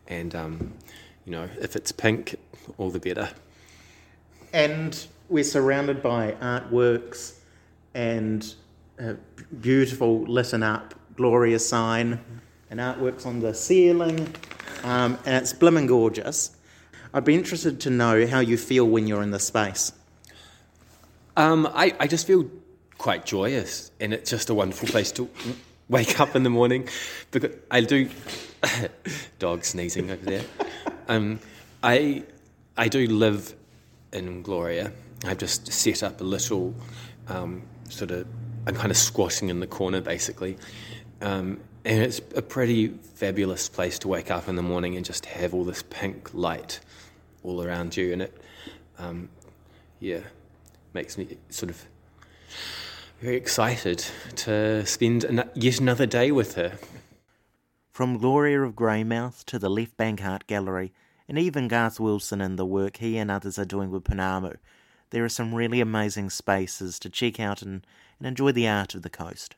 And, 0.08 0.36
um, 0.36 0.74
you 1.26 1.32
know, 1.32 1.50
if 1.62 1.76
it's 1.76 1.92
pink, 1.92 2.36
all 2.78 2.90
the 2.90 3.00
better. 3.00 3.30
And 4.54 5.08
we're 5.30 5.44
surrounded 5.44 6.02
by 6.02 6.34
artworks 6.34 7.36
and 7.94 8.56
beautiful 9.62 10.24
lit 10.24 10.54
up 10.54 10.94
glorious 11.16 11.68
sign 11.68 12.20
and 12.70 12.80
artworks 12.80 13.26
on 13.26 13.40
the 13.40 13.54
ceiling, 13.54 14.34
um, 14.84 15.18
and 15.26 15.36
it's 15.36 15.54
blimmin' 15.54 15.88
gorgeous. 15.88 16.57
I'd 17.14 17.26
be 17.26 17.36
interested 17.36 17.80
to 17.82 17.90
know 17.90 18.28
how 18.28 18.40
you 18.40 18.58
feel 18.58 18.86
when 18.86 19.08
you're 19.08 19.24
in 19.24 19.32
the 19.32 19.40
space. 19.40 19.92
Um, 21.36 21.68
I, 21.74 21.96
I 22.00 22.08
just 22.08 22.28
feel 22.28 22.50
quite 22.98 23.26
joyous, 23.26 23.92
and 24.00 24.14
it's 24.14 24.30
just 24.30 24.50
a 24.50 24.54
wonderful 24.54 24.88
place 24.88 25.12
to 25.14 25.30
wake 25.90 26.20
up 26.20 26.36
in 26.36 26.44
the 26.44 26.50
morning. 26.50 26.90
Because 27.32 27.56
I 27.72 27.82
do, 27.82 28.10
dog 29.40 29.64
sneezing 29.64 30.12
over 30.12 30.26
there. 30.26 30.44
Um, 31.08 31.40
I 31.84 32.24
I 32.76 32.88
do 32.88 33.08
live 33.08 33.56
in 34.12 34.42
Gloria. 34.42 34.92
I've 35.26 35.38
just 35.38 35.72
set 35.72 36.04
up 36.04 36.22
a 36.22 36.24
little 36.24 36.74
um, 37.28 37.64
sort 37.90 38.12
of. 38.12 38.28
I'm 38.66 38.76
kind 38.76 38.92
of 38.92 38.98
squatting 38.98 39.50
in 39.50 39.62
the 39.62 39.68
corner, 39.68 40.02
basically, 40.02 40.58
um, 41.22 41.60
and 41.86 42.04
it's 42.04 42.20
a 42.36 42.42
pretty 42.42 42.90
fabulous 43.16 43.70
place 43.70 43.98
to 44.00 44.10
wake 44.10 44.30
up 44.30 44.50
in 44.50 44.56
the 44.56 44.62
morning 44.62 44.98
and 44.98 45.06
just 45.06 45.26
have 45.28 45.54
all 45.54 45.64
this 45.64 45.84
pink 45.84 46.34
light 46.34 46.82
all 47.44 47.64
around 47.64 47.96
you, 47.96 48.14
and 48.14 48.22
it, 48.24 48.42
um, 48.98 49.30
yeah, 50.00 50.20
makes 50.94 51.18
me 51.18 51.38
sort 51.50 51.70
of 51.70 51.86
very 53.22 53.36
excited 53.36 54.06
to 54.36 54.86
spend 54.86 55.24
an- 55.24 55.50
yet 55.56 55.80
another 55.80 56.06
day 56.06 56.32
with 56.32 56.56
her. 56.56 56.78
From 57.92 58.20
Gloria 58.20 58.62
of 58.62 58.76
Greymouth 58.76 59.44
to 59.46 59.58
the 59.58 59.70
Left 59.70 59.98
Bank 59.98 60.24
Art 60.24 60.46
Gallery, 60.46 60.94
and 61.28 61.38
even 61.40 61.68
Garth 61.68 62.00
Wilson 62.00 62.42
and 62.42 62.58
the 62.58 62.66
work 62.66 62.98
he 62.98 63.18
and 63.18 63.32
others 63.32 63.58
are 63.58 63.66
doing 63.66 63.90
with 63.90 64.04
Panamu, 64.04 64.58
there 65.10 65.26
are 65.26 65.30
some 65.30 65.56
really 65.56 65.82
amazing 65.82 66.30
spaces 66.30 67.00
to 67.00 67.10
check 67.10 67.40
out 67.40 67.62
and, 67.62 67.86
and 68.20 68.28
enjoy 68.28 68.52
the 68.52 68.68
art 68.68 68.94
of 68.94 69.02
the 69.02 69.10
coast. 69.10 69.56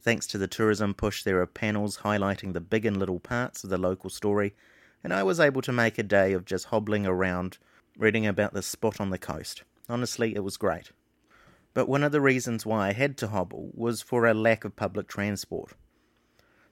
Thanks 0.00 0.26
to 0.28 0.38
the 0.38 0.46
tourism 0.46 0.94
push, 0.94 1.22
there 1.22 1.40
are 1.40 1.46
panels 1.46 1.98
highlighting 1.98 2.52
the 2.52 2.60
big 2.60 2.86
and 2.86 2.96
little 2.96 3.20
parts 3.20 3.64
of 3.64 3.70
the 3.70 3.78
local 3.78 4.08
story, 4.08 4.54
and 5.02 5.12
I 5.12 5.22
was 5.22 5.40
able 5.40 5.62
to 5.62 5.72
make 5.72 5.98
a 5.98 6.02
day 6.02 6.32
of 6.32 6.44
just 6.44 6.66
hobbling 6.66 7.06
around, 7.06 7.58
reading 7.96 8.26
about 8.26 8.54
this 8.54 8.66
spot 8.66 9.00
on 9.00 9.10
the 9.10 9.18
coast. 9.18 9.62
Honestly, 9.88 10.34
it 10.34 10.44
was 10.44 10.56
great. 10.56 10.92
But 11.74 11.88
one 11.88 12.02
of 12.02 12.12
the 12.12 12.20
reasons 12.20 12.66
why 12.66 12.88
I 12.88 12.92
had 12.92 13.16
to 13.18 13.28
hobble 13.28 13.70
was 13.74 14.02
for 14.02 14.26
a 14.26 14.34
lack 14.34 14.64
of 14.64 14.76
public 14.76 15.08
transport. 15.08 15.72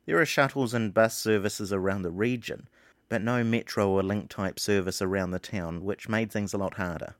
There 0.04 0.21
are 0.21 0.26
shuttles 0.26 0.75
and 0.75 0.95
bus 0.95 1.16
services 1.16 1.73
around 1.73 2.02
the 2.02 2.11
region, 2.11 2.68
but 3.09 3.23
no 3.23 3.45
metro 3.45 3.88
or 3.88 4.02
link 4.02 4.28
type 4.28 4.59
service 4.59 5.00
around 5.00 5.30
the 5.30 5.38
town, 5.38 5.85
which 5.85 6.09
made 6.09 6.30
things 6.30 6.52
a 6.52 6.59
lot 6.59 6.75
harder. 6.75 7.14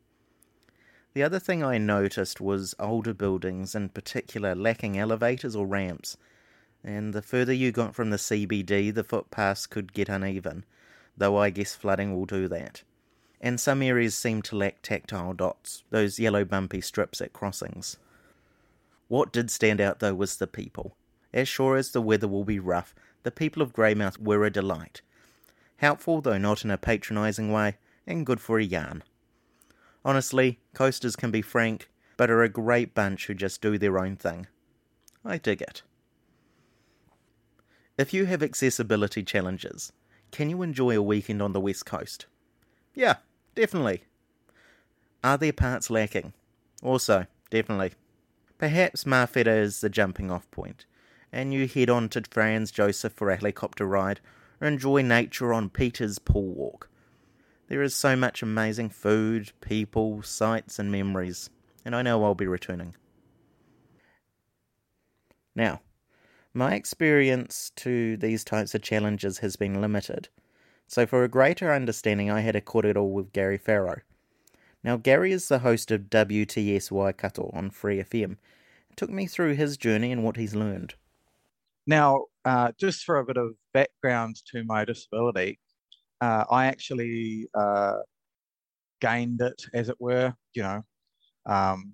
The 1.15 1.23
other 1.23 1.39
thing 1.39 1.63
I 1.63 1.79
noticed 1.79 2.41
was 2.41 2.75
older 2.79 3.15
buildings, 3.15 3.75
in 3.75 3.89
particular, 3.89 4.55
lacking 4.55 4.99
elevators 4.99 5.57
or 5.57 5.67
ramps, 5.67 6.17
and 6.85 7.15
the 7.15 7.23
further 7.23 7.53
you 7.53 7.73
got 7.73 7.95
from 7.95 8.11
the 8.11 8.17
CBD, 8.17 8.93
the 8.95 9.03
footpaths 9.03 9.67
could 9.67 9.93
get 9.93 10.09
uneven, 10.09 10.65
though 11.17 11.37
I 11.37 11.51
guess 11.51 11.75
flooding 11.75 12.15
will 12.15 12.27
do 12.27 12.49
that. 12.49 12.83
And 13.41 13.61
some 13.61 13.83
areas 13.83 14.17
seem 14.17 14.43
to 14.43 14.57
lack 14.57 14.83
tactile 14.83 15.35
dots, 15.35 15.85
those 15.91 16.19
yellow 16.19 16.45
bumpy 16.45 16.81
strips 16.81 17.21
at 17.21 17.33
crossings. 17.33 17.97
What 19.09 19.33
did 19.33 19.51
stand 19.51 19.81
out 19.81 20.01
though 20.01 20.15
was 20.15 20.37
the 20.37 20.47
people. 20.47 20.97
As 21.33 21.49
sure 21.49 21.77
as 21.77 21.91
the 21.91 22.01
weather 22.01 22.29
will 22.29 22.45
be 22.45 22.59
rough, 22.59 22.95
the 23.23 23.31
people 23.31 23.63
of 23.63 23.73
Greymouth 23.73 24.19
were 24.19 24.45
a 24.45 24.51
delight. 24.51 25.03
Helpful, 25.79 26.21
though 26.21 26.39
not 26.39 26.65
in 26.65 26.71
a 26.71 26.79
patronising 26.79 27.53
way, 27.53 27.77
and 28.07 28.25
good 28.25 28.41
for 28.41 28.59
a 28.59 28.65
yarn. 28.65 29.03
Honestly, 30.05 30.61
coasters 30.75 31.17
can 31.17 31.31
be 31.31 31.43
frank, 31.43 31.91
but 32.17 32.31
are 32.31 32.43
a 32.43 32.49
great 32.49 32.95
bunch 32.95 33.27
who 33.27 33.35
just 33.35 33.61
do 33.61 33.77
their 33.77 33.99
own 33.99 34.17
thing. 34.17 34.47
I 35.25 35.39
dig 35.39 35.61
it. 35.61 35.83
If 37.99 38.15
you 38.15 38.27
have 38.27 38.43
accessibility 38.43 39.23
challenges, 39.23 39.93
can 40.31 40.51
you 40.51 40.63
enjoy 40.63 40.97
a 40.97 41.03
weekend 41.03 41.41
on 41.43 41.53
the 41.53 41.61
West 41.61 41.87
Coast? 41.87 42.27
Yeah, 42.95 43.17
definitely. 43.55 44.05
Are 45.23 45.39
there 45.39 45.53
parts 45.53 45.91
lacking? 45.91 46.33
Also, 46.83 47.27
definitely. 47.51 47.93
Perhaps 48.59 49.05
Mawhera 49.05 49.61
is 49.61 49.81
the 49.81 49.91
jumping 49.91 50.31
off 50.31 50.51
point, 50.51 50.87
and 51.33 51.53
you 51.53 51.67
head 51.67 51.91
on 51.91 52.09
to 52.11 52.23
Franz 52.31 52.71
Josef 52.71 53.13
for 53.13 53.31
a 53.31 53.37
helicopter 53.37 53.87
ride 53.87 54.21
or 54.61 54.69
enjoy 54.69 55.03
nature 55.03 55.53
on 55.53 55.69
Peter's 55.69 56.19
Pool 56.19 56.55
Walk. 56.55 56.89
There 57.69 57.83
is 57.83 57.95
so 57.95 58.15
much 58.17 58.43
amazing 58.43 58.91
food, 58.91 59.53
people, 59.61 60.23
sights, 60.23 60.79
and 60.79 60.91
memories, 60.91 61.51
and 61.85 61.95
I 61.95 62.03
know 62.03 62.25
I'll 62.25 62.35
be 62.35 62.47
returning. 62.47 62.95
Now, 65.55 65.81
my 66.57 66.75
experience 66.75 67.71
to 67.77 68.17
these 68.17 68.43
types 68.43 68.75
of 68.75 68.83
challenges 68.83 69.39
has 69.39 69.57
been 69.57 69.81
limited, 69.81 70.29
so 70.89 71.07
for 71.07 71.25
a 71.25 71.29
greater 71.29 71.73
understanding, 71.73 72.31
I 72.31 72.41
had 72.41 72.57
a 72.57 72.61
korero 72.61 73.09
with 73.11 73.33
Garry 73.33 73.59
Farrow. 73.59 74.01
Now, 74.85 74.97
Garry 74.97 75.33
is 75.33 75.49
the 75.49 75.59
host 75.59 75.91
of 75.91 76.03
WTS 76.03 76.91
Waikato 76.91 77.51
on 77.53 77.71
Free 77.71 77.99
FM. 77.99 78.37
Took 78.95 79.11
me 79.11 79.27
through 79.27 79.55
his 79.55 79.77
journey 79.77 80.13
and 80.13 80.23
what 80.23 80.37
he's 80.37 80.55
learned. 80.55 80.95
Now, 81.87 82.27
uh, 82.45 82.73
just 82.79 83.05
for 83.05 83.19
a 83.19 83.25
bit 83.25 83.37
of 83.37 83.55
background 83.75 84.37
to 84.53 84.65
my 84.65 84.85
disability, 84.85 85.59
uh, 86.21 86.45
I 86.51 86.67
actually 86.67 87.49
uh, 87.53 87.99
gained 89.01 89.41
it, 89.41 89.67
as 89.75 89.89
it 89.89 89.97
were, 89.99 90.35
you 90.55 90.63
know, 90.63 90.83
um, 91.47 91.93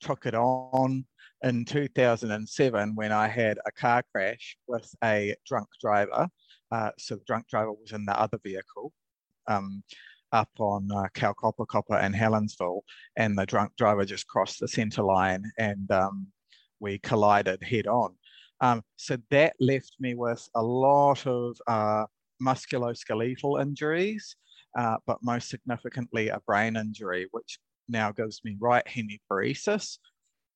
took 0.00 0.26
it 0.26 0.34
on 0.34 1.04
in 1.44 1.64
2007 1.66 2.94
when 2.94 3.12
I 3.12 3.28
had 3.28 3.58
a 3.66 3.70
car 3.70 4.02
crash 4.10 4.56
with 4.66 4.90
a 5.04 5.36
drunk 5.46 5.68
driver. 5.80 6.26
Uh, 6.72 6.90
so 6.98 7.16
the 7.16 7.24
drunk 7.26 7.46
driver 7.48 7.72
was 7.72 7.92
in 7.92 8.06
the 8.06 8.18
other 8.18 8.38
vehicle 8.42 8.92
um, 9.46 9.84
up 10.32 10.48
on 10.58 10.88
uh, 10.90 11.06
Copper 11.14 11.96
and 11.96 12.14
Helensville, 12.14 12.80
and 13.16 13.38
the 13.38 13.46
drunk 13.46 13.72
driver 13.76 14.04
just 14.04 14.26
crossed 14.26 14.58
the 14.58 14.66
centre 14.66 15.02
line 15.02 15.44
and 15.58 15.90
um, 15.92 16.26
we 16.80 16.98
collided 16.98 17.62
head 17.62 17.86
on. 17.86 18.14
Um, 18.60 18.82
so 18.96 19.18
that 19.30 19.54
left 19.60 19.94
me 20.00 20.14
with 20.14 20.48
a 20.54 20.62
lot 20.62 21.26
of 21.26 21.56
uh, 21.66 22.06
musculoskeletal 22.42 23.60
injuries, 23.60 24.34
uh, 24.78 24.96
but 25.06 25.18
most 25.22 25.50
significantly 25.50 26.28
a 26.28 26.40
brain 26.46 26.76
injury, 26.76 27.28
which 27.32 27.58
now 27.86 28.10
gives 28.12 28.40
me 28.44 28.56
right 28.58 28.84
hemiparesis, 28.86 29.98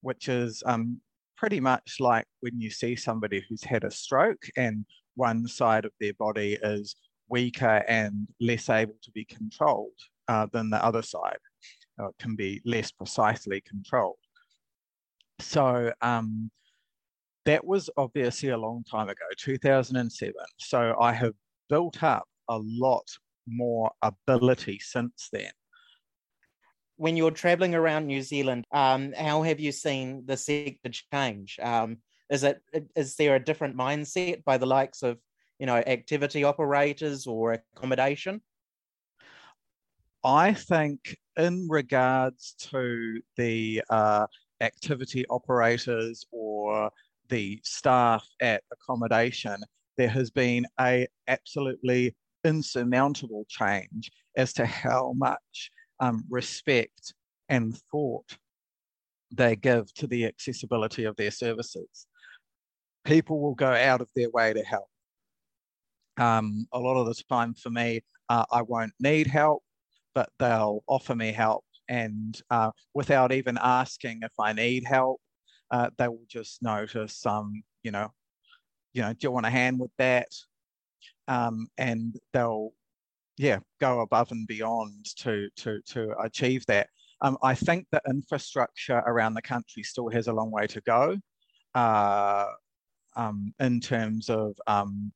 which 0.01 0.29
is 0.29 0.63
um, 0.67 1.01
pretty 1.37 1.61
much 1.61 1.97
like 2.01 2.27
when 2.41 2.61
you 2.61 2.71
see 2.71 2.97
somebody 2.97 3.45
who's 3.49 3.65
had 3.65 3.85
a 3.85 3.91
stroke 3.91 4.45
and 4.57 4.85
one 5.15 5.47
side 5.47 5.85
of 5.85 5.93
their 6.01 6.15
body 6.15 6.59
is 6.63 6.97
weaker 7.29 7.85
and 7.89 8.27
less 8.41 8.69
able 8.69 8.97
to 9.03 9.11
be 9.13 9.25
controlled 9.25 9.99
uh, 10.29 10.47
than 10.53 10.71
the 10.71 10.85
other 10.85 11.03
side. 11.03 11.39
Uh, 12.01 12.09
it 12.09 12.15
can 12.19 12.37
be 12.37 12.61
less 12.65 12.91
precisely 12.91 13.61
controlled. 13.61 14.17
So 15.41 15.93
um, 16.01 16.51
that 17.45 17.65
was 17.65 17.91
obviously 17.97 18.51
a 18.51 18.59
long 18.59 18.85
time 18.91 19.09
ago, 19.09 19.25
2007. 19.39 20.35
So 20.59 20.97
I 21.01 21.13
have 21.13 21.35
built 21.69 22.03
up 22.03 22.25
a 22.49 22.59
lot 22.63 23.07
more 23.47 23.91
ability 24.03 24.79
since 24.81 25.29
then 25.33 25.51
when 26.99 27.17
you're 27.17 27.31
traveling 27.31 27.75
around 27.75 28.07
New 28.07 28.23
Zealand, 28.23 28.67
um, 28.73 29.13
how 29.13 29.43
have 29.43 29.61
you 29.61 29.73
seen 29.73 30.25
the 30.27 30.37
sector 30.37 30.91
change? 31.13 31.59
Um, 31.63 31.99
is 32.29 32.45
it 32.45 32.61
is 32.95 33.15
there 33.15 33.37
a 33.37 33.45
different 33.45 33.77
mindset 33.77 34.45
by 34.45 34.59
the 34.59 34.67
likes 34.67 35.03
of 35.03 35.19
you 35.59 35.67
know 35.67 35.77
activity 35.77 36.45
operators 36.45 37.27
or 37.27 37.63
accommodation? 37.77 38.43
I 40.25 40.53
think 40.53 41.17
in 41.37 41.69
regards 41.71 42.55
to 42.71 43.21
the 43.37 43.83
uh, 43.89 44.27
activity 44.61 45.25
operators 45.31 46.27
or 46.33 46.91
the 47.29 47.61
staff 47.63 48.27
at 48.41 48.65
accommodation, 48.73 49.57
there 49.97 50.09
has 50.09 50.31
been 50.31 50.67
a 50.81 51.07
absolutely 51.29 52.17
insurmountable 52.45 53.47
change 53.49 54.11
as 54.37 54.53
to 54.55 54.67
how 54.67 55.13
much 55.17 55.71
um, 56.01 56.25
respect 56.29 57.15
and 57.49 57.77
thought 57.91 58.37
they 59.31 59.57
give 59.57 59.93
to 59.95 60.07
the 60.07 60.27
accessibility 60.27 61.05
of 61.05 61.17
their 61.17 61.31
services. 61.31 62.07
People 63.05 63.41
will 63.41 63.55
go 63.55 63.73
out 63.73 64.01
of 64.01 64.09
their 64.15 64.31
way 64.31 64.53
to 64.53 64.63
help. 64.63 64.89
Um, 66.19 66.67
a 66.73 66.79
lot 66.79 66.97
of 66.97 67.07
the 67.07 67.23
time 67.29 67.55
for 67.55 67.71
me, 67.71 68.03
uh, 68.29 68.45
I 68.51 68.63
won't 68.63 68.93
need 69.01 69.27
help, 69.27 69.63
but 70.15 70.31
they'll 70.39 70.83
offer 70.87 71.15
me 71.15 71.33
help. 71.33 71.65
And 71.89 72.41
uh, 72.51 72.73
without 72.93 73.33
even 73.33 73.59
asking 73.63 74.21
if 74.23 74.33
I 74.39 74.53
need 74.53 74.85
help, 74.85 75.21
uh, 75.71 75.91
they 75.97 76.09
will 76.09 76.27
just 76.29 76.63
notice, 76.63 77.25
um, 77.25 77.63
you 77.83 77.91
know, 77.91 78.09
you 78.93 79.03
know, 79.03 79.13
do 79.13 79.19
you 79.23 79.31
want 79.31 79.47
a 79.47 79.51
hand 79.51 79.79
with 79.79 79.91
that? 79.99 80.29
Um, 81.29 81.69
and 81.77 82.15
they'll 82.33 82.73
yeah, 83.39 83.61
go 83.81 84.01
above 84.01 84.33
and 84.33 84.47
beyond 84.47 85.07
to 85.19 85.49
to 85.57 85.81
to 85.87 86.15
achieve 86.21 86.67
that. 86.67 86.89
Um, 87.21 87.39
I 87.43 87.55
think 87.55 87.87
the 87.91 88.03
infrastructure 88.09 88.99
around 88.99 89.35
the 89.35 89.43
country 89.43 89.83
still 89.83 90.09
has 90.11 90.29
a 90.29 90.33
long 90.33 90.51
way 90.51 90.67
to 90.69 90.81
go 90.83 91.17
uh, 91.75 92.47
um, 93.17 93.53
in 93.59 93.81
terms 93.81 94.29
of 94.29 94.57
um, 94.67 95.13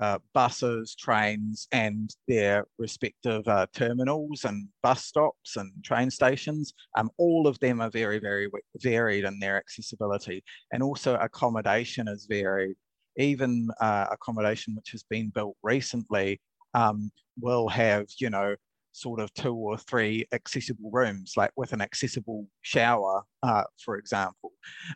uh, 0.00 0.18
buses, 0.34 0.94
trains, 0.94 1.68
and 1.72 2.14
their 2.28 2.66
respective 2.78 3.46
uh, 3.48 3.66
terminals 3.74 4.44
and 4.44 4.68
bus 4.82 5.04
stops 5.04 5.56
and 5.56 5.72
train 5.82 6.10
stations. 6.10 6.74
Um, 6.96 7.10
all 7.16 7.46
of 7.46 7.58
them 7.60 7.80
are 7.80 7.90
very, 7.90 8.18
very 8.18 8.48
varied 8.76 9.24
in 9.24 9.38
their 9.38 9.56
accessibility, 9.56 10.42
and 10.72 10.82
also 10.82 11.16
accommodation 11.16 12.08
is 12.08 12.26
varied. 12.28 12.76
Even 13.18 13.68
uh, 13.80 14.06
accommodation 14.10 14.76
which 14.76 14.90
has 14.90 15.02
been 15.02 15.30
built 15.30 15.56
recently 15.62 16.38
um, 16.74 17.10
will 17.40 17.68
have, 17.68 18.06
you 18.18 18.30
know, 18.30 18.56
sort 18.96 19.20
of 19.20 19.32
two 19.34 19.54
or 19.54 19.76
three 19.76 20.26
accessible 20.32 20.90
rooms, 20.90 21.34
like 21.36 21.50
with 21.56 21.72
an 21.72 21.82
accessible 21.82 22.46
shower, 22.62 23.22
uh, 23.42 23.64
for 23.84 23.98
example, 23.98 24.52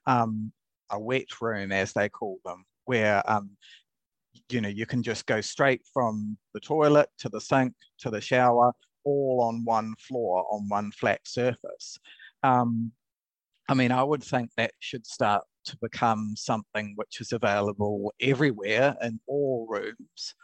um, 0.06 0.50
a 0.90 0.98
wet 0.98 1.40
room, 1.40 1.70
as 1.70 1.92
they 1.92 2.08
call 2.08 2.38
them, 2.44 2.64
where 2.86 3.22
um, 3.30 3.50
you 4.50 4.60
know 4.60 4.68
you 4.68 4.86
can 4.86 5.02
just 5.02 5.26
go 5.26 5.40
straight 5.40 5.82
from 5.92 6.36
the 6.54 6.60
toilet 6.60 7.08
to 7.18 7.28
the 7.28 7.40
sink 7.40 7.74
to 7.98 8.10
the 8.10 8.20
shower, 8.20 8.72
all 9.04 9.40
on 9.42 9.64
one 9.64 9.94
floor 9.98 10.46
on 10.50 10.68
one 10.68 10.90
flat 10.92 11.20
surface. 11.24 11.98
Um, 12.42 12.92
I 13.68 13.74
mean, 13.74 13.92
I 13.92 14.02
would 14.02 14.24
think 14.24 14.50
that 14.56 14.72
should 14.80 15.06
start 15.06 15.44
to 15.66 15.76
become 15.82 16.34
something 16.36 16.94
which 16.96 17.20
is 17.20 17.32
available 17.32 18.12
everywhere 18.20 18.96
in 19.02 19.20
all 19.26 19.66
rooms 19.68 20.34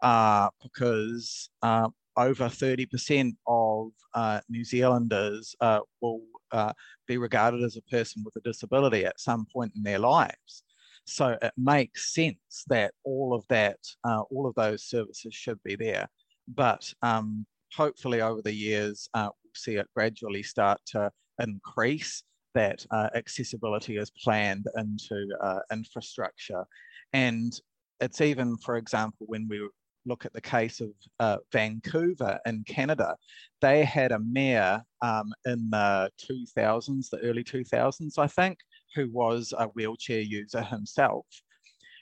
uh, 0.00 0.48
because 0.62 1.50
uh, 1.62 1.88
over 2.16 2.44
30% 2.44 3.32
of 3.46 3.90
uh, 4.14 4.40
New 4.48 4.64
Zealanders 4.64 5.54
uh, 5.60 5.80
will 6.00 6.22
uh, 6.52 6.72
be 7.06 7.18
regarded 7.18 7.62
as 7.62 7.76
a 7.76 7.82
person 7.82 8.22
with 8.24 8.34
a 8.36 8.40
disability 8.40 9.04
at 9.04 9.20
some 9.20 9.46
point 9.52 9.72
in 9.76 9.82
their 9.82 9.98
lives. 9.98 10.64
So 11.04 11.38
it 11.40 11.52
makes 11.56 12.12
sense 12.12 12.64
that 12.68 12.92
all 13.04 13.34
of 13.34 13.44
that, 13.48 13.78
uh, 14.04 14.22
all 14.30 14.46
of 14.46 14.54
those 14.54 14.84
services 14.84 15.34
should 15.34 15.62
be 15.62 15.74
there. 15.74 16.08
But 16.48 16.92
um, 17.02 17.46
hopefully 17.74 18.20
over 18.20 18.42
the 18.42 18.54
years, 18.54 19.08
we'll 19.14 19.34
see 19.54 19.76
it 19.76 19.86
gradually 19.94 20.42
start 20.42 20.80
to 20.86 21.10
increase 21.40 22.22
that 22.54 22.84
accessibility 23.14 23.96
is 23.96 24.10
planned 24.22 24.66
into 24.76 25.26
infrastructure. 25.72 26.64
And 27.12 27.52
it's 28.00 28.20
even, 28.20 28.56
for 28.58 28.76
example, 28.76 29.26
when 29.28 29.46
we 29.48 29.66
look 30.06 30.24
at 30.24 30.32
the 30.32 30.40
case 30.40 30.80
of 30.80 30.90
uh, 31.20 31.38
Vancouver 31.52 32.38
in 32.46 32.64
Canada, 32.64 33.16
they 33.60 33.84
had 33.84 34.12
a 34.12 34.18
mayor 34.18 34.82
um, 35.02 35.32
in 35.44 35.68
the 35.70 36.10
2000s, 36.30 37.10
the 37.10 37.20
early 37.22 37.44
2000s, 37.44 38.18
I 38.18 38.26
think, 38.26 38.58
who 38.94 39.10
was 39.10 39.52
a 39.58 39.66
wheelchair 39.66 40.20
user 40.20 40.62
himself. 40.62 41.26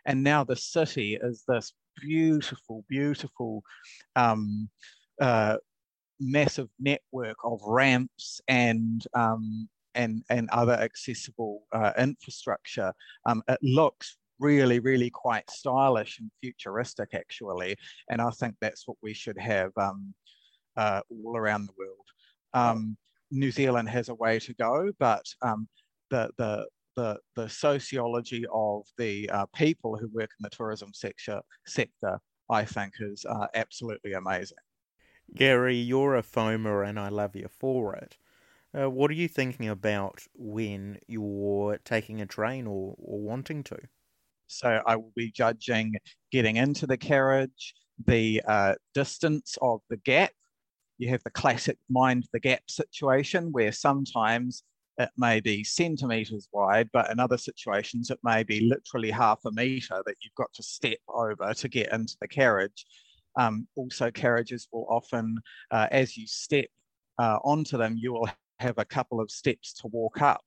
And 0.06 0.22
now 0.22 0.44
the 0.44 0.56
city 0.56 1.18
is 1.20 1.44
this 1.48 1.72
beautiful, 2.00 2.84
beautiful 2.88 3.62
um, 4.14 4.68
uh, 5.20 5.56
massive 6.20 6.68
network 6.78 7.36
of 7.44 7.60
ramps 7.66 8.40
and 8.48 9.04
um, 9.14 9.68
and 9.94 10.22
and 10.30 10.48
other 10.50 10.74
accessible 10.74 11.62
uh, 11.72 11.92
infrastructure. 11.98 12.92
Um, 13.26 13.42
it 13.48 13.58
looks 13.62 14.16
really, 14.38 14.78
really 14.80 15.10
quite 15.10 15.48
stylish 15.50 16.18
and 16.18 16.30
futuristic, 16.42 17.10
actually. 17.14 17.76
And 18.10 18.20
I 18.20 18.30
think 18.30 18.54
that's 18.60 18.86
what 18.86 18.96
we 19.02 19.14
should 19.14 19.38
have 19.38 19.70
um, 19.76 20.14
uh, 20.76 21.00
all 21.10 21.36
around 21.36 21.66
the 21.66 21.74
world. 21.78 22.06
Um, 22.54 22.96
New 23.30 23.50
Zealand 23.50 23.88
has 23.88 24.08
a 24.08 24.14
way 24.14 24.38
to 24.38 24.54
go, 24.54 24.90
but 24.98 25.24
um, 25.42 25.68
the, 26.10 26.30
the, 26.38 26.66
the, 26.96 27.18
the 27.34 27.48
sociology 27.48 28.44
of 28.52 28.86
the 28.98 29.28
uh, 29.30 29.46
people 29.54 29.96
who 29.96 30.08
work 30.08 30.30
in 30.38 30.42
the 30.42 30.50
tourism 30.50 30.90
sector, 30.94 31.40
sector 31.66 32.18
I 32.48 32.64
think, 32.64 32.94
is 33.00 33.24
uh, 33.28 33.46
absolutely 33.54 34.12
amazing. 34.12 34.58
Garry, 35.34 35.76
you're 35.76 36.14
a 36.14 36.22
foamer 36.22 36.88
and 36.88 37.00
I 37.00 37.08
love 37.08 37.34
you 37.34 37.48
for 37.48 37.96
it. 37.96 38.16
Uh, 38.78 38.90
what 38.90 39.10
are 39.10 39.14
you 39.14 39.28
thinking 39.28 39.68
about 39.68 40.22
when 40.34 40.98
you're 41.06 41.78
taking 41.84 42.20
a 42.20 42.26
train 42.26 42.66
or, 42.66 42.94
or 42.98 43.20
wanting 43.20 43.64
to? 43.64 43.78
So 44.46 44.82
I 44.86 44.96
will 44.96 45.12
be 45.16 45.30
judging 45.30 45.94
getting 46.30 46.56
into 46.56 46.86
the 46.86 46.96
carriage, 46.96 47.74
the 48.06 48.42
uh, 48.46 48.74
distance 48.94 49.56
of 49.62 49.80
the 49.90 49.96
gap. 49.98 50.32
You 50.98 51.08
have 51.10 51.22
the 51.24 51.30
classic 51.30 51.78
mind 51.88 52.26
the 52.32 52.40
gap 52.40 52.62
situation 52.68 53.52
where 53.52 53.72
sometimes 53.72 54.62
it 54.98 55.10
may 55.18 55.40
be 55.40 55.62
centimeters 55.62 56.48
wide, 56.52 56.88
but 56.92 57.10
in 57.10 57.20
other 57.20 57.36
situations 57.36 58.10
it 58.10 58.18
may 58.22 58.42
be 58.42 58.60
literally 58.60 59.10
half 59.10 59.40
a 59.44 59.52
meter 59.52 60.02
that 60.06 60.16
you've 60.22 60.34
got 60.36 60.52
to 60.54 60.62
step 60.62 60.98
over 61.08 61.52
to 61.52 61.68
get 61.68 61.92
into 61.92 62.16
the 62.20 62.28
carriage. 62.28 62.86
Um, 63.38 63.68
also, 63.76 64.10
carriages 64.10 64.68
will 64.72 64.86
often, 64.88 65.38
uh, 65.70 65.88
as 65.90 66.16
you 66.16 66.26
step 66.26 66.68
uh, 67.18 67.38
onto 67.44 67.76
them, 67.76 67.96
you 67.98 68.14
will 68.14 68.28
have 68.58 68.78
a 68.78 68.84
couple 68.84 69.20
of 69.20 69.30
steps 69.30 69.74
to 69.74 69.88
walk 69.88 70.22
up 70.22 70.42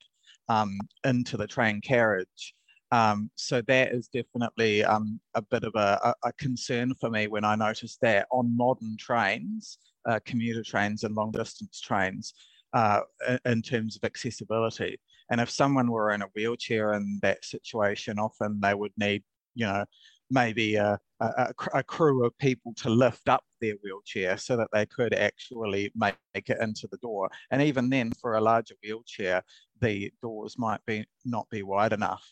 um, 0.47 0.79
into 1.05 1.37
the 1.37 1.45
train 1.45 1.81
carriage. 1.81 2.55
Um, 2.91 3.29
so 3.35 3.61
that 3.67 3.93
is 3.93 4.07
definitely 4.07 4.83
um, 4.83 5.19
a 5.35 5.41
bit 5.41 5.63
of 5.63 5.75
a, 5.75 6.13
a, 6.23 6.33
concern 6.33 6.95
for 6.99 7.09
me 7.11 7.27
when 7.27 7.43
I 7.43 7.55
notice 7.55 7.97
that 8.01 8.27
on 8.31 8.57
modern 8.57 8.97
trains, 8.97 9.77
uh, 10.07 10.19
commuter 10.25 10.63
trains 10.63 11.03
and 11.03 11.15
long 11.15 11.31
distance 11.31 11.79
trains, 11.79 12.33
uh, 12.73 13.01
in 13.45 13.61
terms 13.61 13.95
of 13.95 14.03
accessibility. 14.03 14.99
And 15.29 15.39
if 15.39 15.49
someone 15.49 15.91
were 15.91 16.11
in 16.11 16.21
a 16.21 16.29
wheelchair 16.35 16.93
in 16.93 17.19
that 17.21 17.45
situation, 17.45 18.17
often 18.17 18.59
they 18.59 18.73
would 18.73 18.93
need, 18.97 19.23
you 19.53 19.65
know, 19.65 19.85
maybe 20.31 20.75
a, 20.75 20.99
a, 21.19 21.53
a, 21.73 21.83
crew 21.83 22.25
of 22.25 22.37
people 22.37 22.73
to 22.77 22.89
lift 22.89 23.27
up 23.27 23.43
their 23.61 23.73
wheelchair 23.83 24.37
so 24.37 24.55
that 24.55 24.67
they 24.71 24.85
could 24.85 25.13
actually 25.13 25.91
make 25.95 26.15
it 26.35 26.57
into 26.61 26.87
the 26.91 26.97
door. 26.97 27.29
And 27.51 27.61
even 27.61 27.89
then, 27.89 28.11
for 28.21 28.35
a 28.35 28.41
larger 28.41 28.75
wheelchair, 28.83 29.43
the 29.81 30.11
doors 30.21 30.57
might 30.57 30.85
be 30.85 31.05
not 31.25 31.49
be 31.49 31.63
wide 31.63 31.93
enough. 31.93 32.31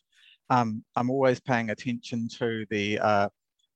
Um, 0.50 0.84
I'm 0.96 1.10
always 1.10 1.40
paying 1.40 1.70
attention 1.70 2.28
to 2.40 2.66
the 2.70 3.00
uh, 3.00 3.30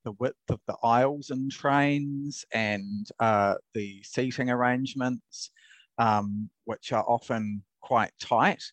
the 0.03 0.13
width 0.13 0.49
of 0.49 0.59
the 0.67 0.77
aisles 0.83 1.29
in 1.29 1.49
trains 1.49 2.43
and 2.53 3.07
uh, 3.19 3.55
the 3.73 4.01
seating 4.03 4.49
arrangements, 4.49 5.51
um, 5.97 6.49
which 6.65 6.91
are 6.91 7.03
often 7.07 7.63
quite 7.81 8.11
tight. 8.19 8.63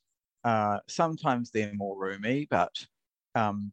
Uh, 0.45 0.79
sometimes 0.89 1.51
they're 1.51 1.75
more 1.75 1.99
roomy, 1.99 2.47
but 2.51 2.75
um, 3.35 3.73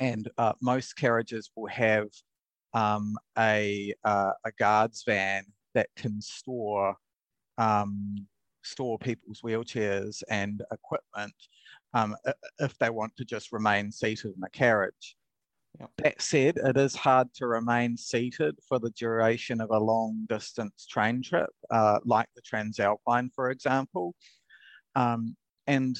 and 0.00 0.30
uh, 0.38 0.52
most 0.62 0.96
carriages 0.96 1.50
will 1.56 1.68
have 1.68 2.08
um, 2.74 3.16
a 3.38 3.92
uh, 4.04 4.32
a 4.44 4.52
guards 4.58 5.02
van 5.04 5.44
that 5.74 5.88
can 5.96 6.20
store 6.20 6.96
um, 7.58 8.26
store 8.62 8.98
people's 8.98 9.40
wheelchairs 9.40 10.22
and 10.30 10.62
equipment 10.72 11.34
um, 11.94 12.14
if 12.58 12.76
they 12.78 12.90
want 12.90 13.16
to 13.16 13.24
just 13.24 13.52
remain 13.52 13.90
seated 13.90 14.32
in 14.36 14.42
a 14.44 14.50
carriage. 14.50 15.16
Yep. 15.80 15.90
That 15.98 16.22
said, 16.22 16.56
it 16.56 16.76
is 16.76 16.94
hard 16.94 17.32
to 17.34 17.46
remain 17.46 17.96
seated 17.96 18.56
for 18.68 18.78
the 18.78 18.90
duration 18.90 19.60
of 19.60 19.70
a 19.70 19.78
long 19.78 20.26
distance 20.28 20.86
train 20.86 21.22
trip, 21.22 21.50
uh, 21.70 21.98
like 22.04 22.28
the 22.34 22.42
Transalpine, 22.42 23.30
for 23.34 23.50
example. 23.50 24.14
Um, 24.96 25.36
and 25.66 25.96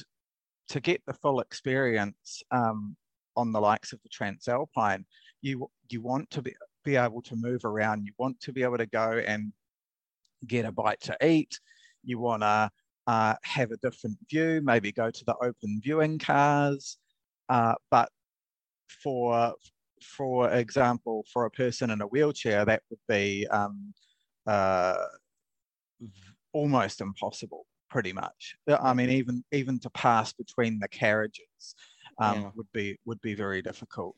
to 0.69 0.79
get 0.79 1.01
the 1.07 1.13
full 1.13 1.39
experience 1.39 2.43
um, 2.51 2.95
on 3.37 3.51
the 3.51 3.61
likes 3.61 3.93
of 3.93 3.99
the 4.03 4.09
Transalpine, 4.09 5.05
you, 5.41 5.69
you 5.89 6.01
want 6.01 6.29
to 6.31 6.41
be, 6.41 6.53
be 6.83 6.95
able 6.97 7.21
to 7.21 7.35
move 7.35 7.63
around, 7.63 8.05
you 8.05 8.11
want 8.17 8.39
to 8.41 8.51
be 8.51 8.63
able 8.63 8.77
to 8.77 8.85
go 8.85 9.21
and 9.25 9.53
get 10.45 10.65
a 10.65 10.71
bite 10.71 11.01
to 11.01 11.17
eat, 11.25 11.59
you 12.03 12.19
want 12.19 12.41
to 12.41 12.69
uh, 13.09 13.33
have 13.43 13.71
a 13.71 13.77
different 13.77 14.15
view, 14.29 14.61
maybe 14.63 14.91
go 14.91 15.09
to 15.09 15.25
the 15.25 15.35
open 15.41 15.81
viewing 15.83 16.19
cars. 16.19 16.97
Uh, 17.49 17.73
but 17.89 18.09
for, 19.01 19.55
for 20.03 20.51
example, 20.51 21.25
for 21.33 21.45
a 21.45 21.49
person 21.49 21.89
in 21.89 22.01
a 22.01 22.05
wheelchair, 22.05 22.65
that 22.65 22.83
would 22.91 22.99
be 23.07 23.47
um, 23.47 23.91
uh, 24.45 25.05
almost 26.53 27.01
impossible, 27.01 27.65
pretty 27.89 28.13
much. 28.13 28.55
I 28.67 28.93
mean, 28.93 29.09
even 29.09 29.43
even 29.51 29.79
to 29.79 29.89
pass 29.89 30.31
between 30.31 30.77
the 30.77 30.87
carriages 30.87 31.75
um, 32.19 32.41
yeah. 32.41 32.49
would 32.55 32.71
be 32.71 32.99
would 33.05 33.21
be 33.21 33.33
very 33.33 33.63
difficult. 33.63 34.15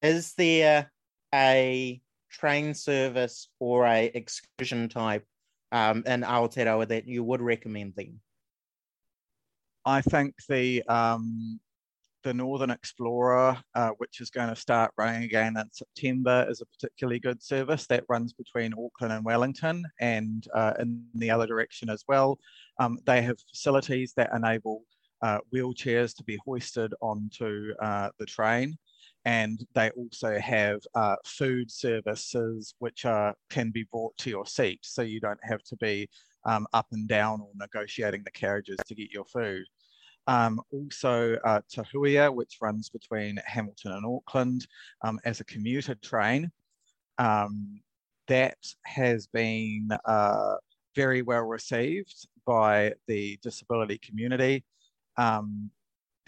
Is 0.00 0.32
there 0.38 0.90
a 1.34 2.00
train 2.30 2.72
service 2.72 3.50
or 3.60 3.86
a 3.86 4.06
excursion 4.14 4.88
type 4.88 5.26
um, 5.72 6.02
in 6.06 6.22
Aotearoa 6.22 6.88
that 6.88 7.06
you 7.06 7.24
would 7.24 7.40
recommend 7.40 7.94
them? 7.94 8.20
I 9.84 10.00
think 10.02 10.34
the 10.48 10.82
um, 10.84 11.60
the 12.24 12.34
Northern 12.34 12.70
Explorer, 12.70 13.56
uh, 13.74 13.90
which 13.98 14.20
is 14.20 14.30
going 14.30 14.48
to 14.48 14.56
start 14.56 14.92
running 14.98 15.22
again 15.22 15.56
in 15.56 15.64
September, 15.72 16.46
is 16.50 16.60
a 16.60 16.66
particularly 16.66 17.20
good 17.20 17.42
service 17.42 17.86
that 17.86 18.04
runs 18.08 18.32
between 18.32 18.74
Auckland 18.74 19.12
and 19.12 19.24
Wellington 19.24 19.84
and 20.00 20.46
uh, 20.54 20.74
in 20.78 21.04
the 21.14 21.30
other 21.30 21.46
direction 21.46 21.88
as 21.88 22.04
well. 22.08 22.38
Um, 22.80 22.98
they 23.06 23.22
have 23.22 23.38
facilities 23.50 24.12
that 24.16 24.30
enable 24.34 24.82
uh, 25.22 25.38
wheelchairs 25.54 26.14
to 26.16 26.24
be 26.24 26.38
hoisted 26.44 26.92
onto 27.00 27.72
uh, 27.80 28.10
the 28.18 28.26
train 28.26 28.76
and 29.24 29.66
they 29.74 29.90
also 29.90 30.38
have 30.38 30.80
uh, 30.94 31.16
food 31.24 31.70
services 31.70 32.74
which 32.78 33.04
are, 33.04 33.34
can 33.50 33.70
be 33.70 33.84
brought 33.90 34.16
to 34.18 34.30
your 34.30 34.46
seat 34.46 34.80
so 34.82 35.02
you 35.02 35.20
don't 35.20 35.40
have 35.42 35.62
to 35.64 35.76
be 35.76 36.08
um, 36.46 36.66
up 36.72 36.86
and 36.92 37.08
down 37.08 37.40
or 37.40 37.50
negotiating 37.54 38.22
the 38.24 38.30
carriages 38.30 38.78
to 38.86 38.94
get 38.94 39.10
your 39.10 39.24
food. 39.26 39.64
Um, 40.26 40.60
also 40.70 41.36
uh, 41.44 41.60
Te 41.70 41.82
Huia, 41.82 42.32
which 42.32 42.58
runs 42.60 42.90
between 42.90 43.38
Hamilton 43.46 43.92
and 43.92 44.06
Auckland 44.06 44.66
um, 45.02 45.18
as 45.24 45.40
a 45.40 45.44
commuter 45.44 45.94
train. 45.96 46.50
Um, 47.18 47.80
that 48.28 48.58
has 48.84 49.26
been 49.26 49.88
uh, 50.04 50.56
very 50.94 51.22
well 51.22 51.42
received 51.42 52.28
by 52.46 52.92
the 53.06 53.38
disability 53.42 53.98
community. 53.98 54.64
Um, 55.16 55.70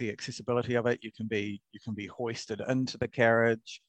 the 0.00 0.10
accessibility 0.10 0.74
of 0.74 0.86
it. 0.86 0.98
You 1.02 1.12
can 1.12 1.28
be 1.28 1.60
you 1.70 1.78
can 1.78 1.94
be 1.94 2.06
hoisted 2.06 2.60
into 2.68 2.98
the 2.98 3.06
carriage, 3.06 3.80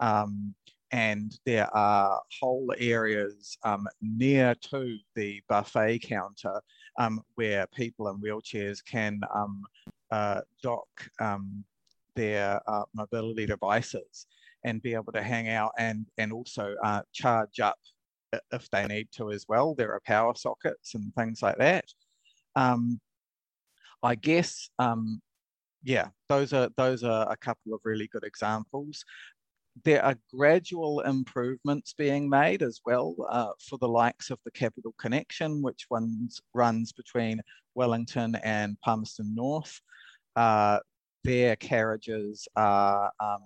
um, 0.00 0.54
and 0.90 1.38
there 1.46 1.74
are 1.74 2.20
whole 2.40 2.74
areas 2.78 3.56
um, 3.64 3.86
near 4.02 4.54
to 4.70 4.98
the 5.14 5.40
buffet 5.48 6.00
counter 6.00 6.60
um, 6.98 7.22
where 7.36 7.66
people 7.68 8.08
in 8.08 8.20
wheelchairs 8.20 8.84
can 8.84 9.20
um, 9.34 9.62
uh, 10.10 10.42
dock 10.62 10.88
um, 11.20 11.64
their 12.14 12.60
uh, 12.66 12.84
mobility 12.94 13.46
devices 13.46 14.26
and 14.64 14.82
be 14.82 14.92
able 14.94 15.12
to 15.12 15.22
hang 15.22 15.48
out 15.48 15.72
and 15.78 16.06
and 16.18 16.32
also 16.32 16.74
uh, 16.84 17.02
charge 17.14 17.60
up 17.60 17.78
if 18.50 18.68
they 18.70 18.86
need 18.86 19.08
to 19.12 19.30
as 19.30 19.46
well. 19.48 19.74
There 19.74 19.92
are 19.92 20.00
power 20.04 20.34
sockets 20.34 20.94
and 20.94 21.14
things 21.14 21.40
like 21.40 21.58
that. 21.58 21.84
Um, 22.56 23.00
I 24.02 24.16
guess 24.16 24.68
um, 24.80 25.22
yeah, 25.82 26.08
those 26.28 26.52
are 26.52 26.70
those 26.76 27.02
are 27.04 27.30
a 27.30 27.36
couple 27.36 27.74
of 27.74 27.80
really 27.84 28.08
good 28.08 28.24
examples. 28.24 29.04
There 29.84 30.04
are 30.04 30.16
gradual 30.34 31.00
improvements 31.00 31.94
being 31.96 32.28
made 32.28 32.62
as 32.62 32.80
well 32.84 33.16
uh, 33.30 33.52
for 33.58 33.78
the 33.78 33.88
likes 33.88 34.30
of 34.30 34.38
the 34.44 34.50
Capital 34.50 34.94
Connection, 34.98 35.62
which 35.62 35.86
ones, 35.90 36.40
runs 36.52 36.92
between 36.92 37.40
Wellington 37.74 38.36
and 38.44 38.78
Palmerston 38.84 39.34
North. 39.34 39.80
Uh, 40.36 40.78
their 41.24 41.56
carriages 41.56 42.46
are, 42.54 43.10
um, 43.18 43.42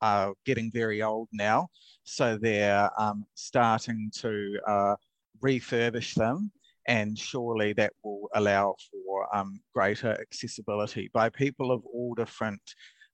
are 0.00 0.34
getting 0.46 0.70
very 0.70 1.02
old 1.02 1.28
now, 1.32 1.68
so 2.04 2.38
they're 2.38 2.88
um, 3.00 3.24
starting 3.34 4.10
to 4.18 4.56
uh, 4.68 4.94
refurbish 5.42 6.14
them 6.14 6.52
and 6.88 7.18
surely 7.18 7.72
that 7.74 7.92
will 8.02 8.28
allow 8.34 8.74
for 8.90 9.34
um, 9.36 9.60
greater 9.74 10.18
accessibility 10.20 11.10
by 11.12 11.28
people 11.28 11.72
of 11.72 11.82
all 11.84 12.14
different 12.14 12.62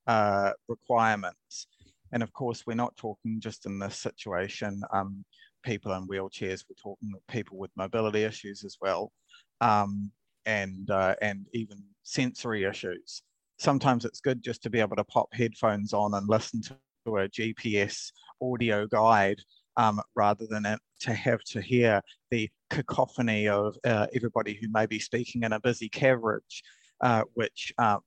uh, 0.07 0.53
requirements. 0.69 1.67
And 2.13 2.23
of 2.23 2.33
course, 2.33 2.65
we're 2.67 2.75
not 2.75 2.97
talking 2.97 3.41
just 3.41 3.67
in 3.67 3.79
this 3.79 3.99
situation, 3.99 4.81
um, 4.93 5.25
people 5.65 5.93
in 5.93 6.07
wheelchairs, 6.07 6.65
we're 6.69 6.77
talking 6.81 7.13
people 7.29 7.59
with 7.59 7.71
mobility 7.77 8.23
issues 8.23 8.65
as 8.65 8.77
well, 8.81 9.13
um, 9.61 10.13
and, 10.45 10.89
uh, 10.91 11.17
and 11.21 11.47
even 11.53 11.83
sensory 12.05 12.65
issues. 12.65 13.23
Sometimes 13.59 14.05
it's 14.05 14.21
good 14.21 14.43
just 14.43 14.63
to 14.63 14.71
be 14.71 14.81
able 14.81 14.97
to 14.97 15.05
pop 15.05 15.29
headphones 15.33 15.93
on 15.93 16.15
and 16.15 16.29
listen 16.29 16.63
to 16.63 17.17
a 17.17 17.29
GPS 17.29 18.13
audio 18.41 18.87
guide 18.87 19.41
um, 19.77 20.01
rather 20.15 20.47
than 20.49 20.65
to 21.01 21.13
have 21.13 21.43
to 21.45 21.61
hear 21.61 22.01
the 22.31 22.49
cacophony 22.71 23.49
of 23.49 23.77
uh, 23.85 24.07
everybody 24.15 24.59
who 24.61 24.69
may 24.71 24.87
be 24.87 24.99
speaking 24.99 25.43
in 25.43 25.53
a 25.53 25.61
busy 25.61 25.89
carriage, 25.89 26.63
uh, 27.01 27.23
which 27.35 27.73
uh, 27.79 27.99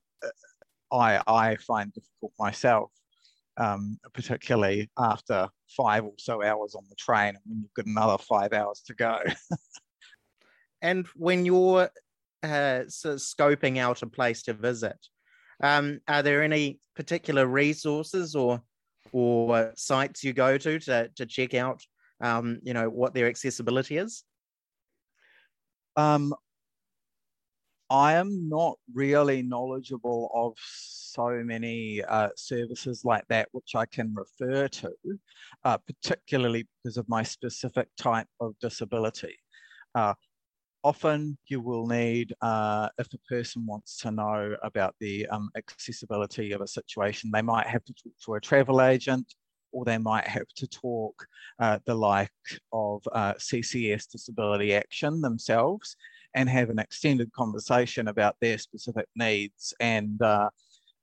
I, 0.91 1.21
I 1.27 1.55
find 1.57 1.93
difficult 1.93 2.33
myself, 2.37 2.91
um, 3.57 3.97
particularly 4.13 4.89
after 4.97 5.49
five 5.75 6.03
or 6.05 6.13
so 6.17 6.43
hours 6.43 6.75
on 6.75 6.83
the 6.89 6.95
train 6.95 7.29
and 7.29 7.43
when 7.45 7.61
you've 7.61 7.73
got 7.73 7.85
another 7.85 8.17
five 8.17 8.53
hours 8.53 8.81
to 8.87 8.95
go. 8.95 9.19
and 10.81 11.05
when 11.15 11.45
you're 11.45 11.89
uh, 12.43 12.83
of 13.15 13.19
scoping 13.19 13.77
out 13.77 14.01
a 14.01 14.07
place 14.07 14.43
to 14.43 14.53
visit, 14.53 14.97
um, 15.61 15.99
are 16.07 16.23
there 16.23 16.41
any 16.41 16.79
particular 16.95 17.45
resources 17.45 18.35
or 18.35 18.61
or 19.11 19.71
sites 19.75 20.23
you 20.23 20.33
go 20.33 20.57
to 20.57 20.79
to, 20.79 21.09
to 21.15 21.25
check 21.25 21.53
out, 21.53 21.81
um, 22.21 22.59
you 22.63 22.73
know, 22.73 22.89
what 22.89 23.13
their 23.13 23.27
accessibility 23.27 23.97
is? 23.97 24.23
Um, 25.99 26.33
I 27.89 28.13
am 28.13 28.47
not 28.47 28.77
really 28.93 29.41
knowledgeable 29.41 30.31
of 30.33 30.53
so 30.63 31.41
many 31.43 32.01
uh, 32.03 32.29
services 32.37 33.03
like 33.03 33.25
that 33.27 33.49
which 33.51 33.75
I 33.75 33.85
can 33.85 34.15
refer 34.15 34.69
to, 34.69 34.91
uh, 35.65 35.77
particularly 35.79 36.67
because 36.83 36.95
of 36.95 37.09
my 37.09 37.21
specific 37.23 37.89
type 37.97 38.27
of 38.39 38.53
disability. 38.61 39.35
Uh, 39.93 40.13
often 40.85 41.37
you 41.49 41.59
will 41.59 41.85
need, 41.85 42.33
uh, 42.41 42.87
if 42.97 43.07
a 43.13 43.17
person 43.27 43.65
wants 43.65 43.97
to 43.97 44.11
know 44.11 44.55
about 44.63 44.95
the 45.01 45.27
um, 45.27 45.49
accessibility 45.57 46.53
of 46.53 46.61
a 46.61 46.67
situation, 46.67 47.29
they 47.33 47.41
might 47.41 47.67
have 47.67 47.83
to 47.83 47.93
talk 47.93 48.13
to 48.23 48.35
a 48.35 48.39
travel 48.39 48.81
agent 48.81 49.33
or 49.71 49.85
they 49.85 49.97
might 49.97 50.27
have 50.27 50.47
to 50.55 50.67
talk 50.67 51.25
uh, 51.59 51.79
the 51.85 51.95
like 51.95 52.31
of 52.73 53.01
uh, 53.11 53.33
CCS 53.33 54.09
Disability 54.11 54.73
Action 54.73 55.21
themselves 55.21 55.95
and 56.35 56.47
have 56.49 56.69
an 56.69 56.79
extended 56.79 57.31
conversation 57.33 58.07
about 58.07 58.35
their 58.39 58.57
specific 58.57 59.07
needs 59.15 59.73
and 59.79 60.21
uh, 60.21 60.49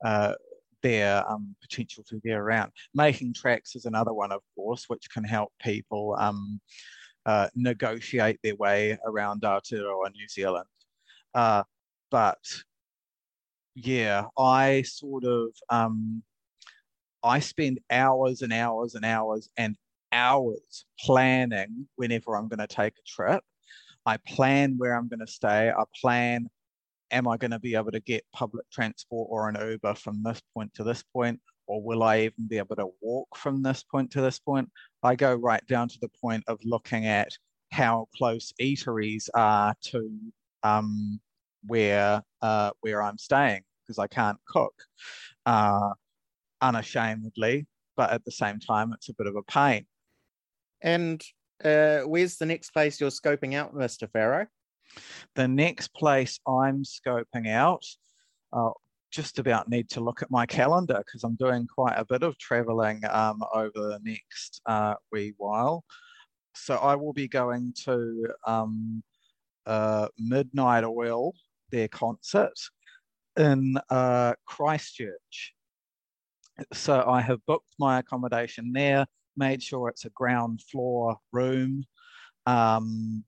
uh, 0.04 0.34
their 0.82 1.28
um, 1.28 1.54
potential 1.60 2.04
to 2.08 2.20
get 2.20 2.36
around. 2.36 2.70
Making 2.94 3.32
Trax 3.32 3.74
is 3.74 3.86
another 3.86 4.12
one, 4.12 4.32
of 4.32 4.42
course, 4.54 4.84
which 4.88 5.10
can 5.10 5.24
help 5.24 5.52
people 5.60 6.16
um, 6.18 6.60
uh, 7.24 7.48
negotiate 7.54 8.38
their 8.42 8.54
way 8.56 8.96
around 9.04 9.42
Aotearoa 9.42 10.12
New 10.12 10.28
Zealand. 10.28 10.68
Uh, 11.34 11.64
but 12.10 12.38
yeah, 13.74 14.24
I 14.38 14.82
sort 14.82 15.24
of 15.24 15.48
um, 15.68 16.22
I 17.26 17.40
spend 17.40 17.80
hours 17.90 18.42
and 18.42 18.52
hours 18.52 18.94
and 18.94 19.04
hours 19.04 19.48
and 19.56 19.76
hours 20.12 20.84
planning 21.00 21.88
whenever 21.96 22.36
I'm 22.36 22.46
going 22.46 22.60
to 22.60 22.68
take 22.68 22.94
a 22.94 23.06
trip. 23.06 23.42
I 24.06 24.18
plan 24.18 24.76
where 24.78 24.96
I'm 24.96 25.08
going 25.08 25.20
to 25.20 25.26
stay. 25.26 25.70
I 25.70 25.82
plan, 26.00 26.48
am 27.10 27.26
I 27.26 27.36
going 27.36 27.50
to 27.50 27.58
be 27.58 27.74
able 27.74 27.90
to 27.90 28.00
get 28.00 28.24
public 28.32 28.70
transport 28.70 29.26
or 29.28 29.48
an 29.48 29.58
Uber 29.60 29.96
from 29.96 30.22
this 30.22 30.40
point 30.54 30.72
to 30.74 30.84
this 30.84 31.02
point? 31.02 31.40
Or 31.66 31.82
will 31.82 32.04
I 32.04 32.20
even 32.20 32.46
be 32.46 32.58
able 32.58 32.76
to 32.76 32.90
walk 33.02 33.36
from 33.36 33.60
this 33.60 33.82
point 33.82 34.12
to 34.12 34.20
this 34.20 34.38
point? 34.38 34.70
I 35.02 35.16
go 35.16 35.34
right 35.34 35.66
down 35.66 35.88
to 35.88 35.98
the 36.00 36.10
point 36.20 36.44
of 36.46 36.60
looking 36.64 37.06
at 37.06 37.30
how 37.72 38.06
close 38.16 38.52
eateries 38.60 39.28
are 39.34 39.74
to 39.86 40.08
um, 40.62 41.18
where 41.66 42.22
uh, 42.40 42.70
where 42.82 43.02
I'm 43.02 43.18
staying 43.18 43.62
because 43.82 43.98
I 43.98 44.06
can't 44.06 44.38
cook 44.46 44.74
uh, 45.44 45.90
unashamedly, 46.60 47.66
but 47.96 48.10
at 48.10 48.24
the 48.24 48.32
same 48.32 48.58
time, 48.58 48.92
it's 48.92 49.08
a 49.08 49.14
bit 49.14 49.26
of 49.26 49.36
a 49.36 49.42
pain. 49.42 49.86
And 50.82 51.22
uh, 51.64 52.00
where's 52.00 52.36
the 52.36 52.46
next 52.46 52.70
place 52.70 53.00
you're 53.00 53.10
scoping 53.10 53.54
out, 53.54 53.74
Mr. 53.74 54.10
Farrow? 54.10 54.46
The 55.34 55.48
next 55.48 55.94
place 55.94 56.38
I'm 56.46 56.84
scoping 56.84 57.48
out, 57.48 57.84
uh, 58.52 58.70
just 59.10 59.38
about 59.38 59.68
need 59.68 59.88
to 59.90 60.00
look 60.00 60.22
at 60.22 60.30
my 60.30 60.46
calendar 60.46 61.02
because 61.04 61.24
I'm 61.24 61.36
doing 61.36 61.66
quite 61.66 61.94
a 61.96 62.04
bit 62.04 62.22
of 62.22 62.36
traveling 62.38 63.02
um, 63.08 63.40
over 63.54 63.72
the 63.74 64.00
next 64.02 64.60
uh, 64.66 64.94
wee 65.12 65.34
while. 65.36 65.84
So 66.54 66.76
I 66.76 66.94
will 66.94 67.12
be 67.12 67.28
going 67.28 67.74
to 67.84 68.28
um, 68.46 69.02
uh, 69.66 70.08
Midnight 70.18 70.84
Oil, 70.84 71.34
their 71.70 71.88
concert 71.88 72.58
in 73.36 73.78
uh, 73.90 74.34
Christchurch. 74.46 75.54
So 76.72 77.04
I 77.06 77.20
have 77.20 77.44
booked 77.46 77.74
my 77.78 77.98
accommodation 77.98 78.72
there, 78.72 79.06
made 79.36 79.62
sure 79.62 79.88
it's 79.88 80.04
a 80.04 80.10
ground 80.10 80.62
floor 80.62 81.16
room, 81.32 81.84
um, 82.46 83.24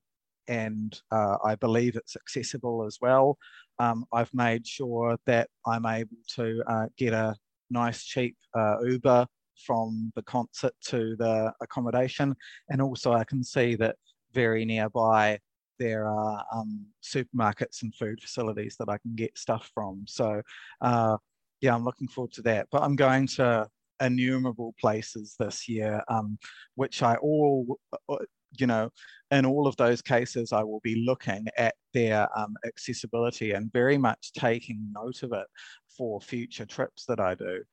and 0.47 0.99
uh, 1.11 1.37
I 1.43 1.55
believe 1.55 1.95
it's 1.95 2.15
accessible 2.15 2.85
as 2.85 2.97
well. 3.01 3.37
Um, 3.77 4.05
I've 4.11 4.33
made 4.33 4.65
sure 4.65 5.17
that 5.25 5.49
I'm 5.65 5.85
able 5.85 6.17
to 6.35 6.63
uh, 6.67 6.87
get 6.97 7.13
a 7.13 7.35
nice 7.69 8.03
cheap 8.03 8.35
uh, 8.57 8.77
Uber 8.83 9.27
from 9.65 10.11
the 10.15 10.23
concert 10.23 10.73
to 10.85 11.15
the 11.17 11.53
accommodation. 11.61 12.35
And 12.69 12.81
also 12.81 13.13
I 13.13 13.25
can 13.25 13.43
see 13.43 13.75
that 13.75 13.95
very 14.33 14.65
nearby 14.65 15.39
there 15.79 16.07
are 16.07 16.43
um, 16.53 16.85
supermarkets 17.01 17.83
and 17.83 17.95
food 17.95 18.21
facilities 18.21 18.75
that 18.79 18.89
I 18.89 18.97
can 18.97 19.15
get 19.15 19.37
stuff 19.37 19.71
from. 19.73 20.03
So 20.07 20.41
uh, 20.81 21.17
yeah, 21.61 21.75
I'm 21.75 21.83
looking 21.83 22.07
forward 22.07 22.33
to 22.33 22.41
that. 22.43 22.67
But 22.71 22.83
I'm 22.83 22.95
going 22.95 23.27
to 23.27 23.67
innumerable 24.01 24.73
places 24.79 25.35
this 25.39 25.67
year, 25.67 26.01
um, 26.07 26.37
which 26.75 27.03
I 27.03 27.15
all, 27.15 27.79
uh, 28.09 28.15
you 28.57 28.67
know, 28.67 28.89
in 29.31 29.45
all 29.45 29.67
of 29.67 29.75
those 29.77 30.01
cases, 30.01 30.51
I 30.53 30.63
will 30.63 30.79
be 30.81 31.03
looking 31.05 31.45
at 31.57 31.75
their 31.93 32.27
um, 32.37 32.55
accessibility 32.65 33.51
and 33.51 33.71
very 33.71 33.97
much 33.97 34.31
taking 34.33 34.91
note 34.93 35.23
of 35.23 35.33
it 35.33 35.47
for 35.87 36.21
future 36.21 36.65
trips 36.65 37.05
that 37.05 37.19
I 37.19 37.35
do. 37.35 37.63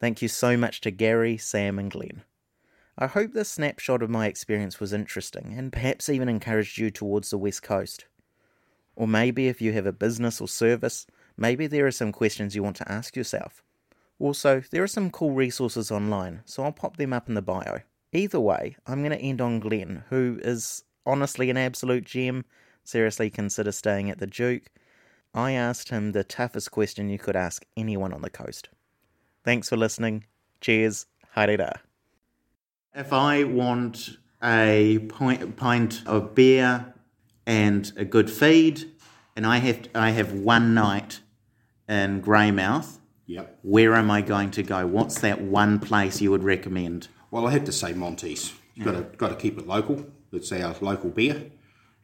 Thank 0.00 0.22
you 0.22 0.28
so 0.28 0.56
much 0.56 0.80
to 0.82 0.90
Garry, 0.90 1.36
Sam, 1.36 1.78
and 1.78 1.90
Glen. 1.90 2.22
I 2.98 3.06
hope 3.06 3.32
this 3.32 3.48
snapshot 3.48 4.02
of 4.02 4.10
my 4.10 4.26
experience 4.26 4.78
was 4.78 4.92
interesting 4.92 5.54
and 5.56 5.72
perhaps 5.72 6.08
even 6.08 6.28
encouraged 6.28 6.76
you 6.76 6.90
towards 6.90 7.30
the 7.30 7.38
West 7.38 7.62
Coast. 7.62 8.04
Or 8.94 9.08
maybe 9.08 9.48
if 9.48 9.62
you 9.62 9.72
have 9.72 9.86
a 9.86 9.92
business 9.92 10.40
or 10.40 10.48
service, 10.48 11.06
maybe 11.36 11.66
there 11.66 11.86
are 11.86 11.92
some 11.92 12.12
questions 12.12 12.54
you 12.54 12.62
want 12.62 12.76
to 12.76 12.90
ask 12.90 13.16
yourself. 13.16 13.62
Also, 14.18 14.62
there 14.70 14.82
are 14.82 14.88
some 14.88 15.10
cool 15.10 15.32
resources 15.32 15.90
online, 15.90 16.42
so 16.44 16.62
I'll 16.62 16.72
pop 16.72 16.96
them 16.96 17.12
up 17.12 17.28
in 17.28 17.34
the 17.34 17.42
bio. 17.42 17.80
Either 18.12 18.40
way, 18.40 18.76
I'm 18.86 19.00
going 19.00 19.16
to 19.16 19.18
end 19.18 19.40
on 19.40 19.58
Glen, 19.58 20.04
who 20.10 20.38
is 20.42 20.84
honestly 21.04 21.50
an 21.50 21.56
absolute 21.56 22.04
gem. 22.04 22.44
Seriously, 22.84 23.30
consider 23.30 23.72
staying 23.72 24.10
at 24.10 24.18
the 24.18 24.26
Duke. 24.26 24.70
I 25.34 25.52
asked 25.52 25.88
him 25.88 26.12
the 26.12 26.24
toughest 26.24 26.70
question 26.70 27.08
you 27.08 27.18
could 27.18 27.36
ask 27.36 27.64
anyone 27.76 28.12
on 28.12 28.22
the 28.22 28.30
coast. 28.30 28.68
Thanks 29.44 29.68
for 29.68 29.76
listening. 29.76 30.24
Cheers. 30.60 31.06
Haere 31.34 31.80
If 32.94 33.12
I 33.12 33.44
want 33.44 34.18
a 34.42 34.98
pint 34.98 36.02
of 36.06 36.34
beer 36.34 36.94
and 37.46 37.92
a 37.96 38.04
good 38.04 38.30
feed, 38.30 38.91
and 39.36 39.46
I 39.46 39.58
have 39.58 39.88
I 39.94 40.10
have 40.10 40.32
one 40.32 40.74
night 40.74 41.20
in 41.88 42.22
Greymouth, 42.22 42.98
yep. 43.26 43.58
where 43.62 43.94
am 43.94 44.10
I 44.10 44.22
going 44.22 44.50
to 44.52 44.62
go? 44.62 44.86
What's 44.86 45.20
that 45.20 45.40
one 45.40 45.78
place 45.78 46.20
you 46.20 46.30
would 46.30 46.44
recommend? 46.44 47.08
Well, 47.30 47.46
I 47.46 47.50
have 47.52 47.64
to 47.64 47.72
say 47.72 47.92
Monty's. 47.92 48.52
You've 48.74 48.86
got 48.86 48.92
to 48.92 49.02
got 49.16 49.28
to 49.28 49.36
keep 49.36 49.58
it 49.58 49.66
local. 49.66 50.06
It's 50.32 50.52
our 50.52 50.74
local 50.80 51.10
beer. 51.10 51.50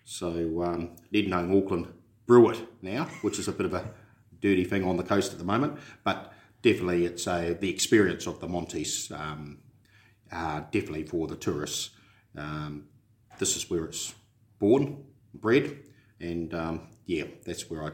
So 0.04 0.62
um, 0.62 0.96
need 1.10 1.28
knowing 1.28 1.56
Auckland 1.56 1.88
brew 2.26 2.50
it 2.50 2.60
now, 2.82 3.04
which 3.22 3.38
is 3.38 3.48
a 3.48 3.52
bit 3.52 3.66
of 3.66 3.74
a 3.74 3.90
dirty 4.40 4.64
thing 4.64 4.84
on 4.84 4.96
the 4.96 5.02
coast 5.02 5.32
at 5.32 5.38
the 5.38 5.44
moment. 5.44 5.78
But 6.04 6.32
definitely, 6.62 7.04
it's 7.06 7.26
a, 7.26 7.54
the 7.54 7.70
experience 7.70 8.26
of 8.26 8.40
the 8.40 8.48
Monty's. 8.48 9.10
Um, 9.10 9.58
uh, 10.30 10.60
definitely 10.70 11.04
for 11.04 11.26
the 11.26 11.36
tourists. 11.36 11.90
Um, 12.36 12.84
this 13.38 13.56
is 13.56 13.70
where 13.70 13.84
it's 13.84 14.14
born, 14.58 15.04
bred, 15.34 15.78
and 16.20 16.52
um, 16.54 16.88
yeah, 17.08 17.24
that's 17.44 17.70
where 17.70 17.84
I 17.84 17.90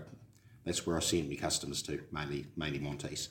that's 0.64 0.86
where 0.86 0.96
I 0.96 1.00
send 1.00 1.28
my 1.30 1.36
customers 1.36 1.82
to 1.82 2.02
mainly 2.10 2.46
mainly 2.56 2.80
Monty's. 2.80 3.28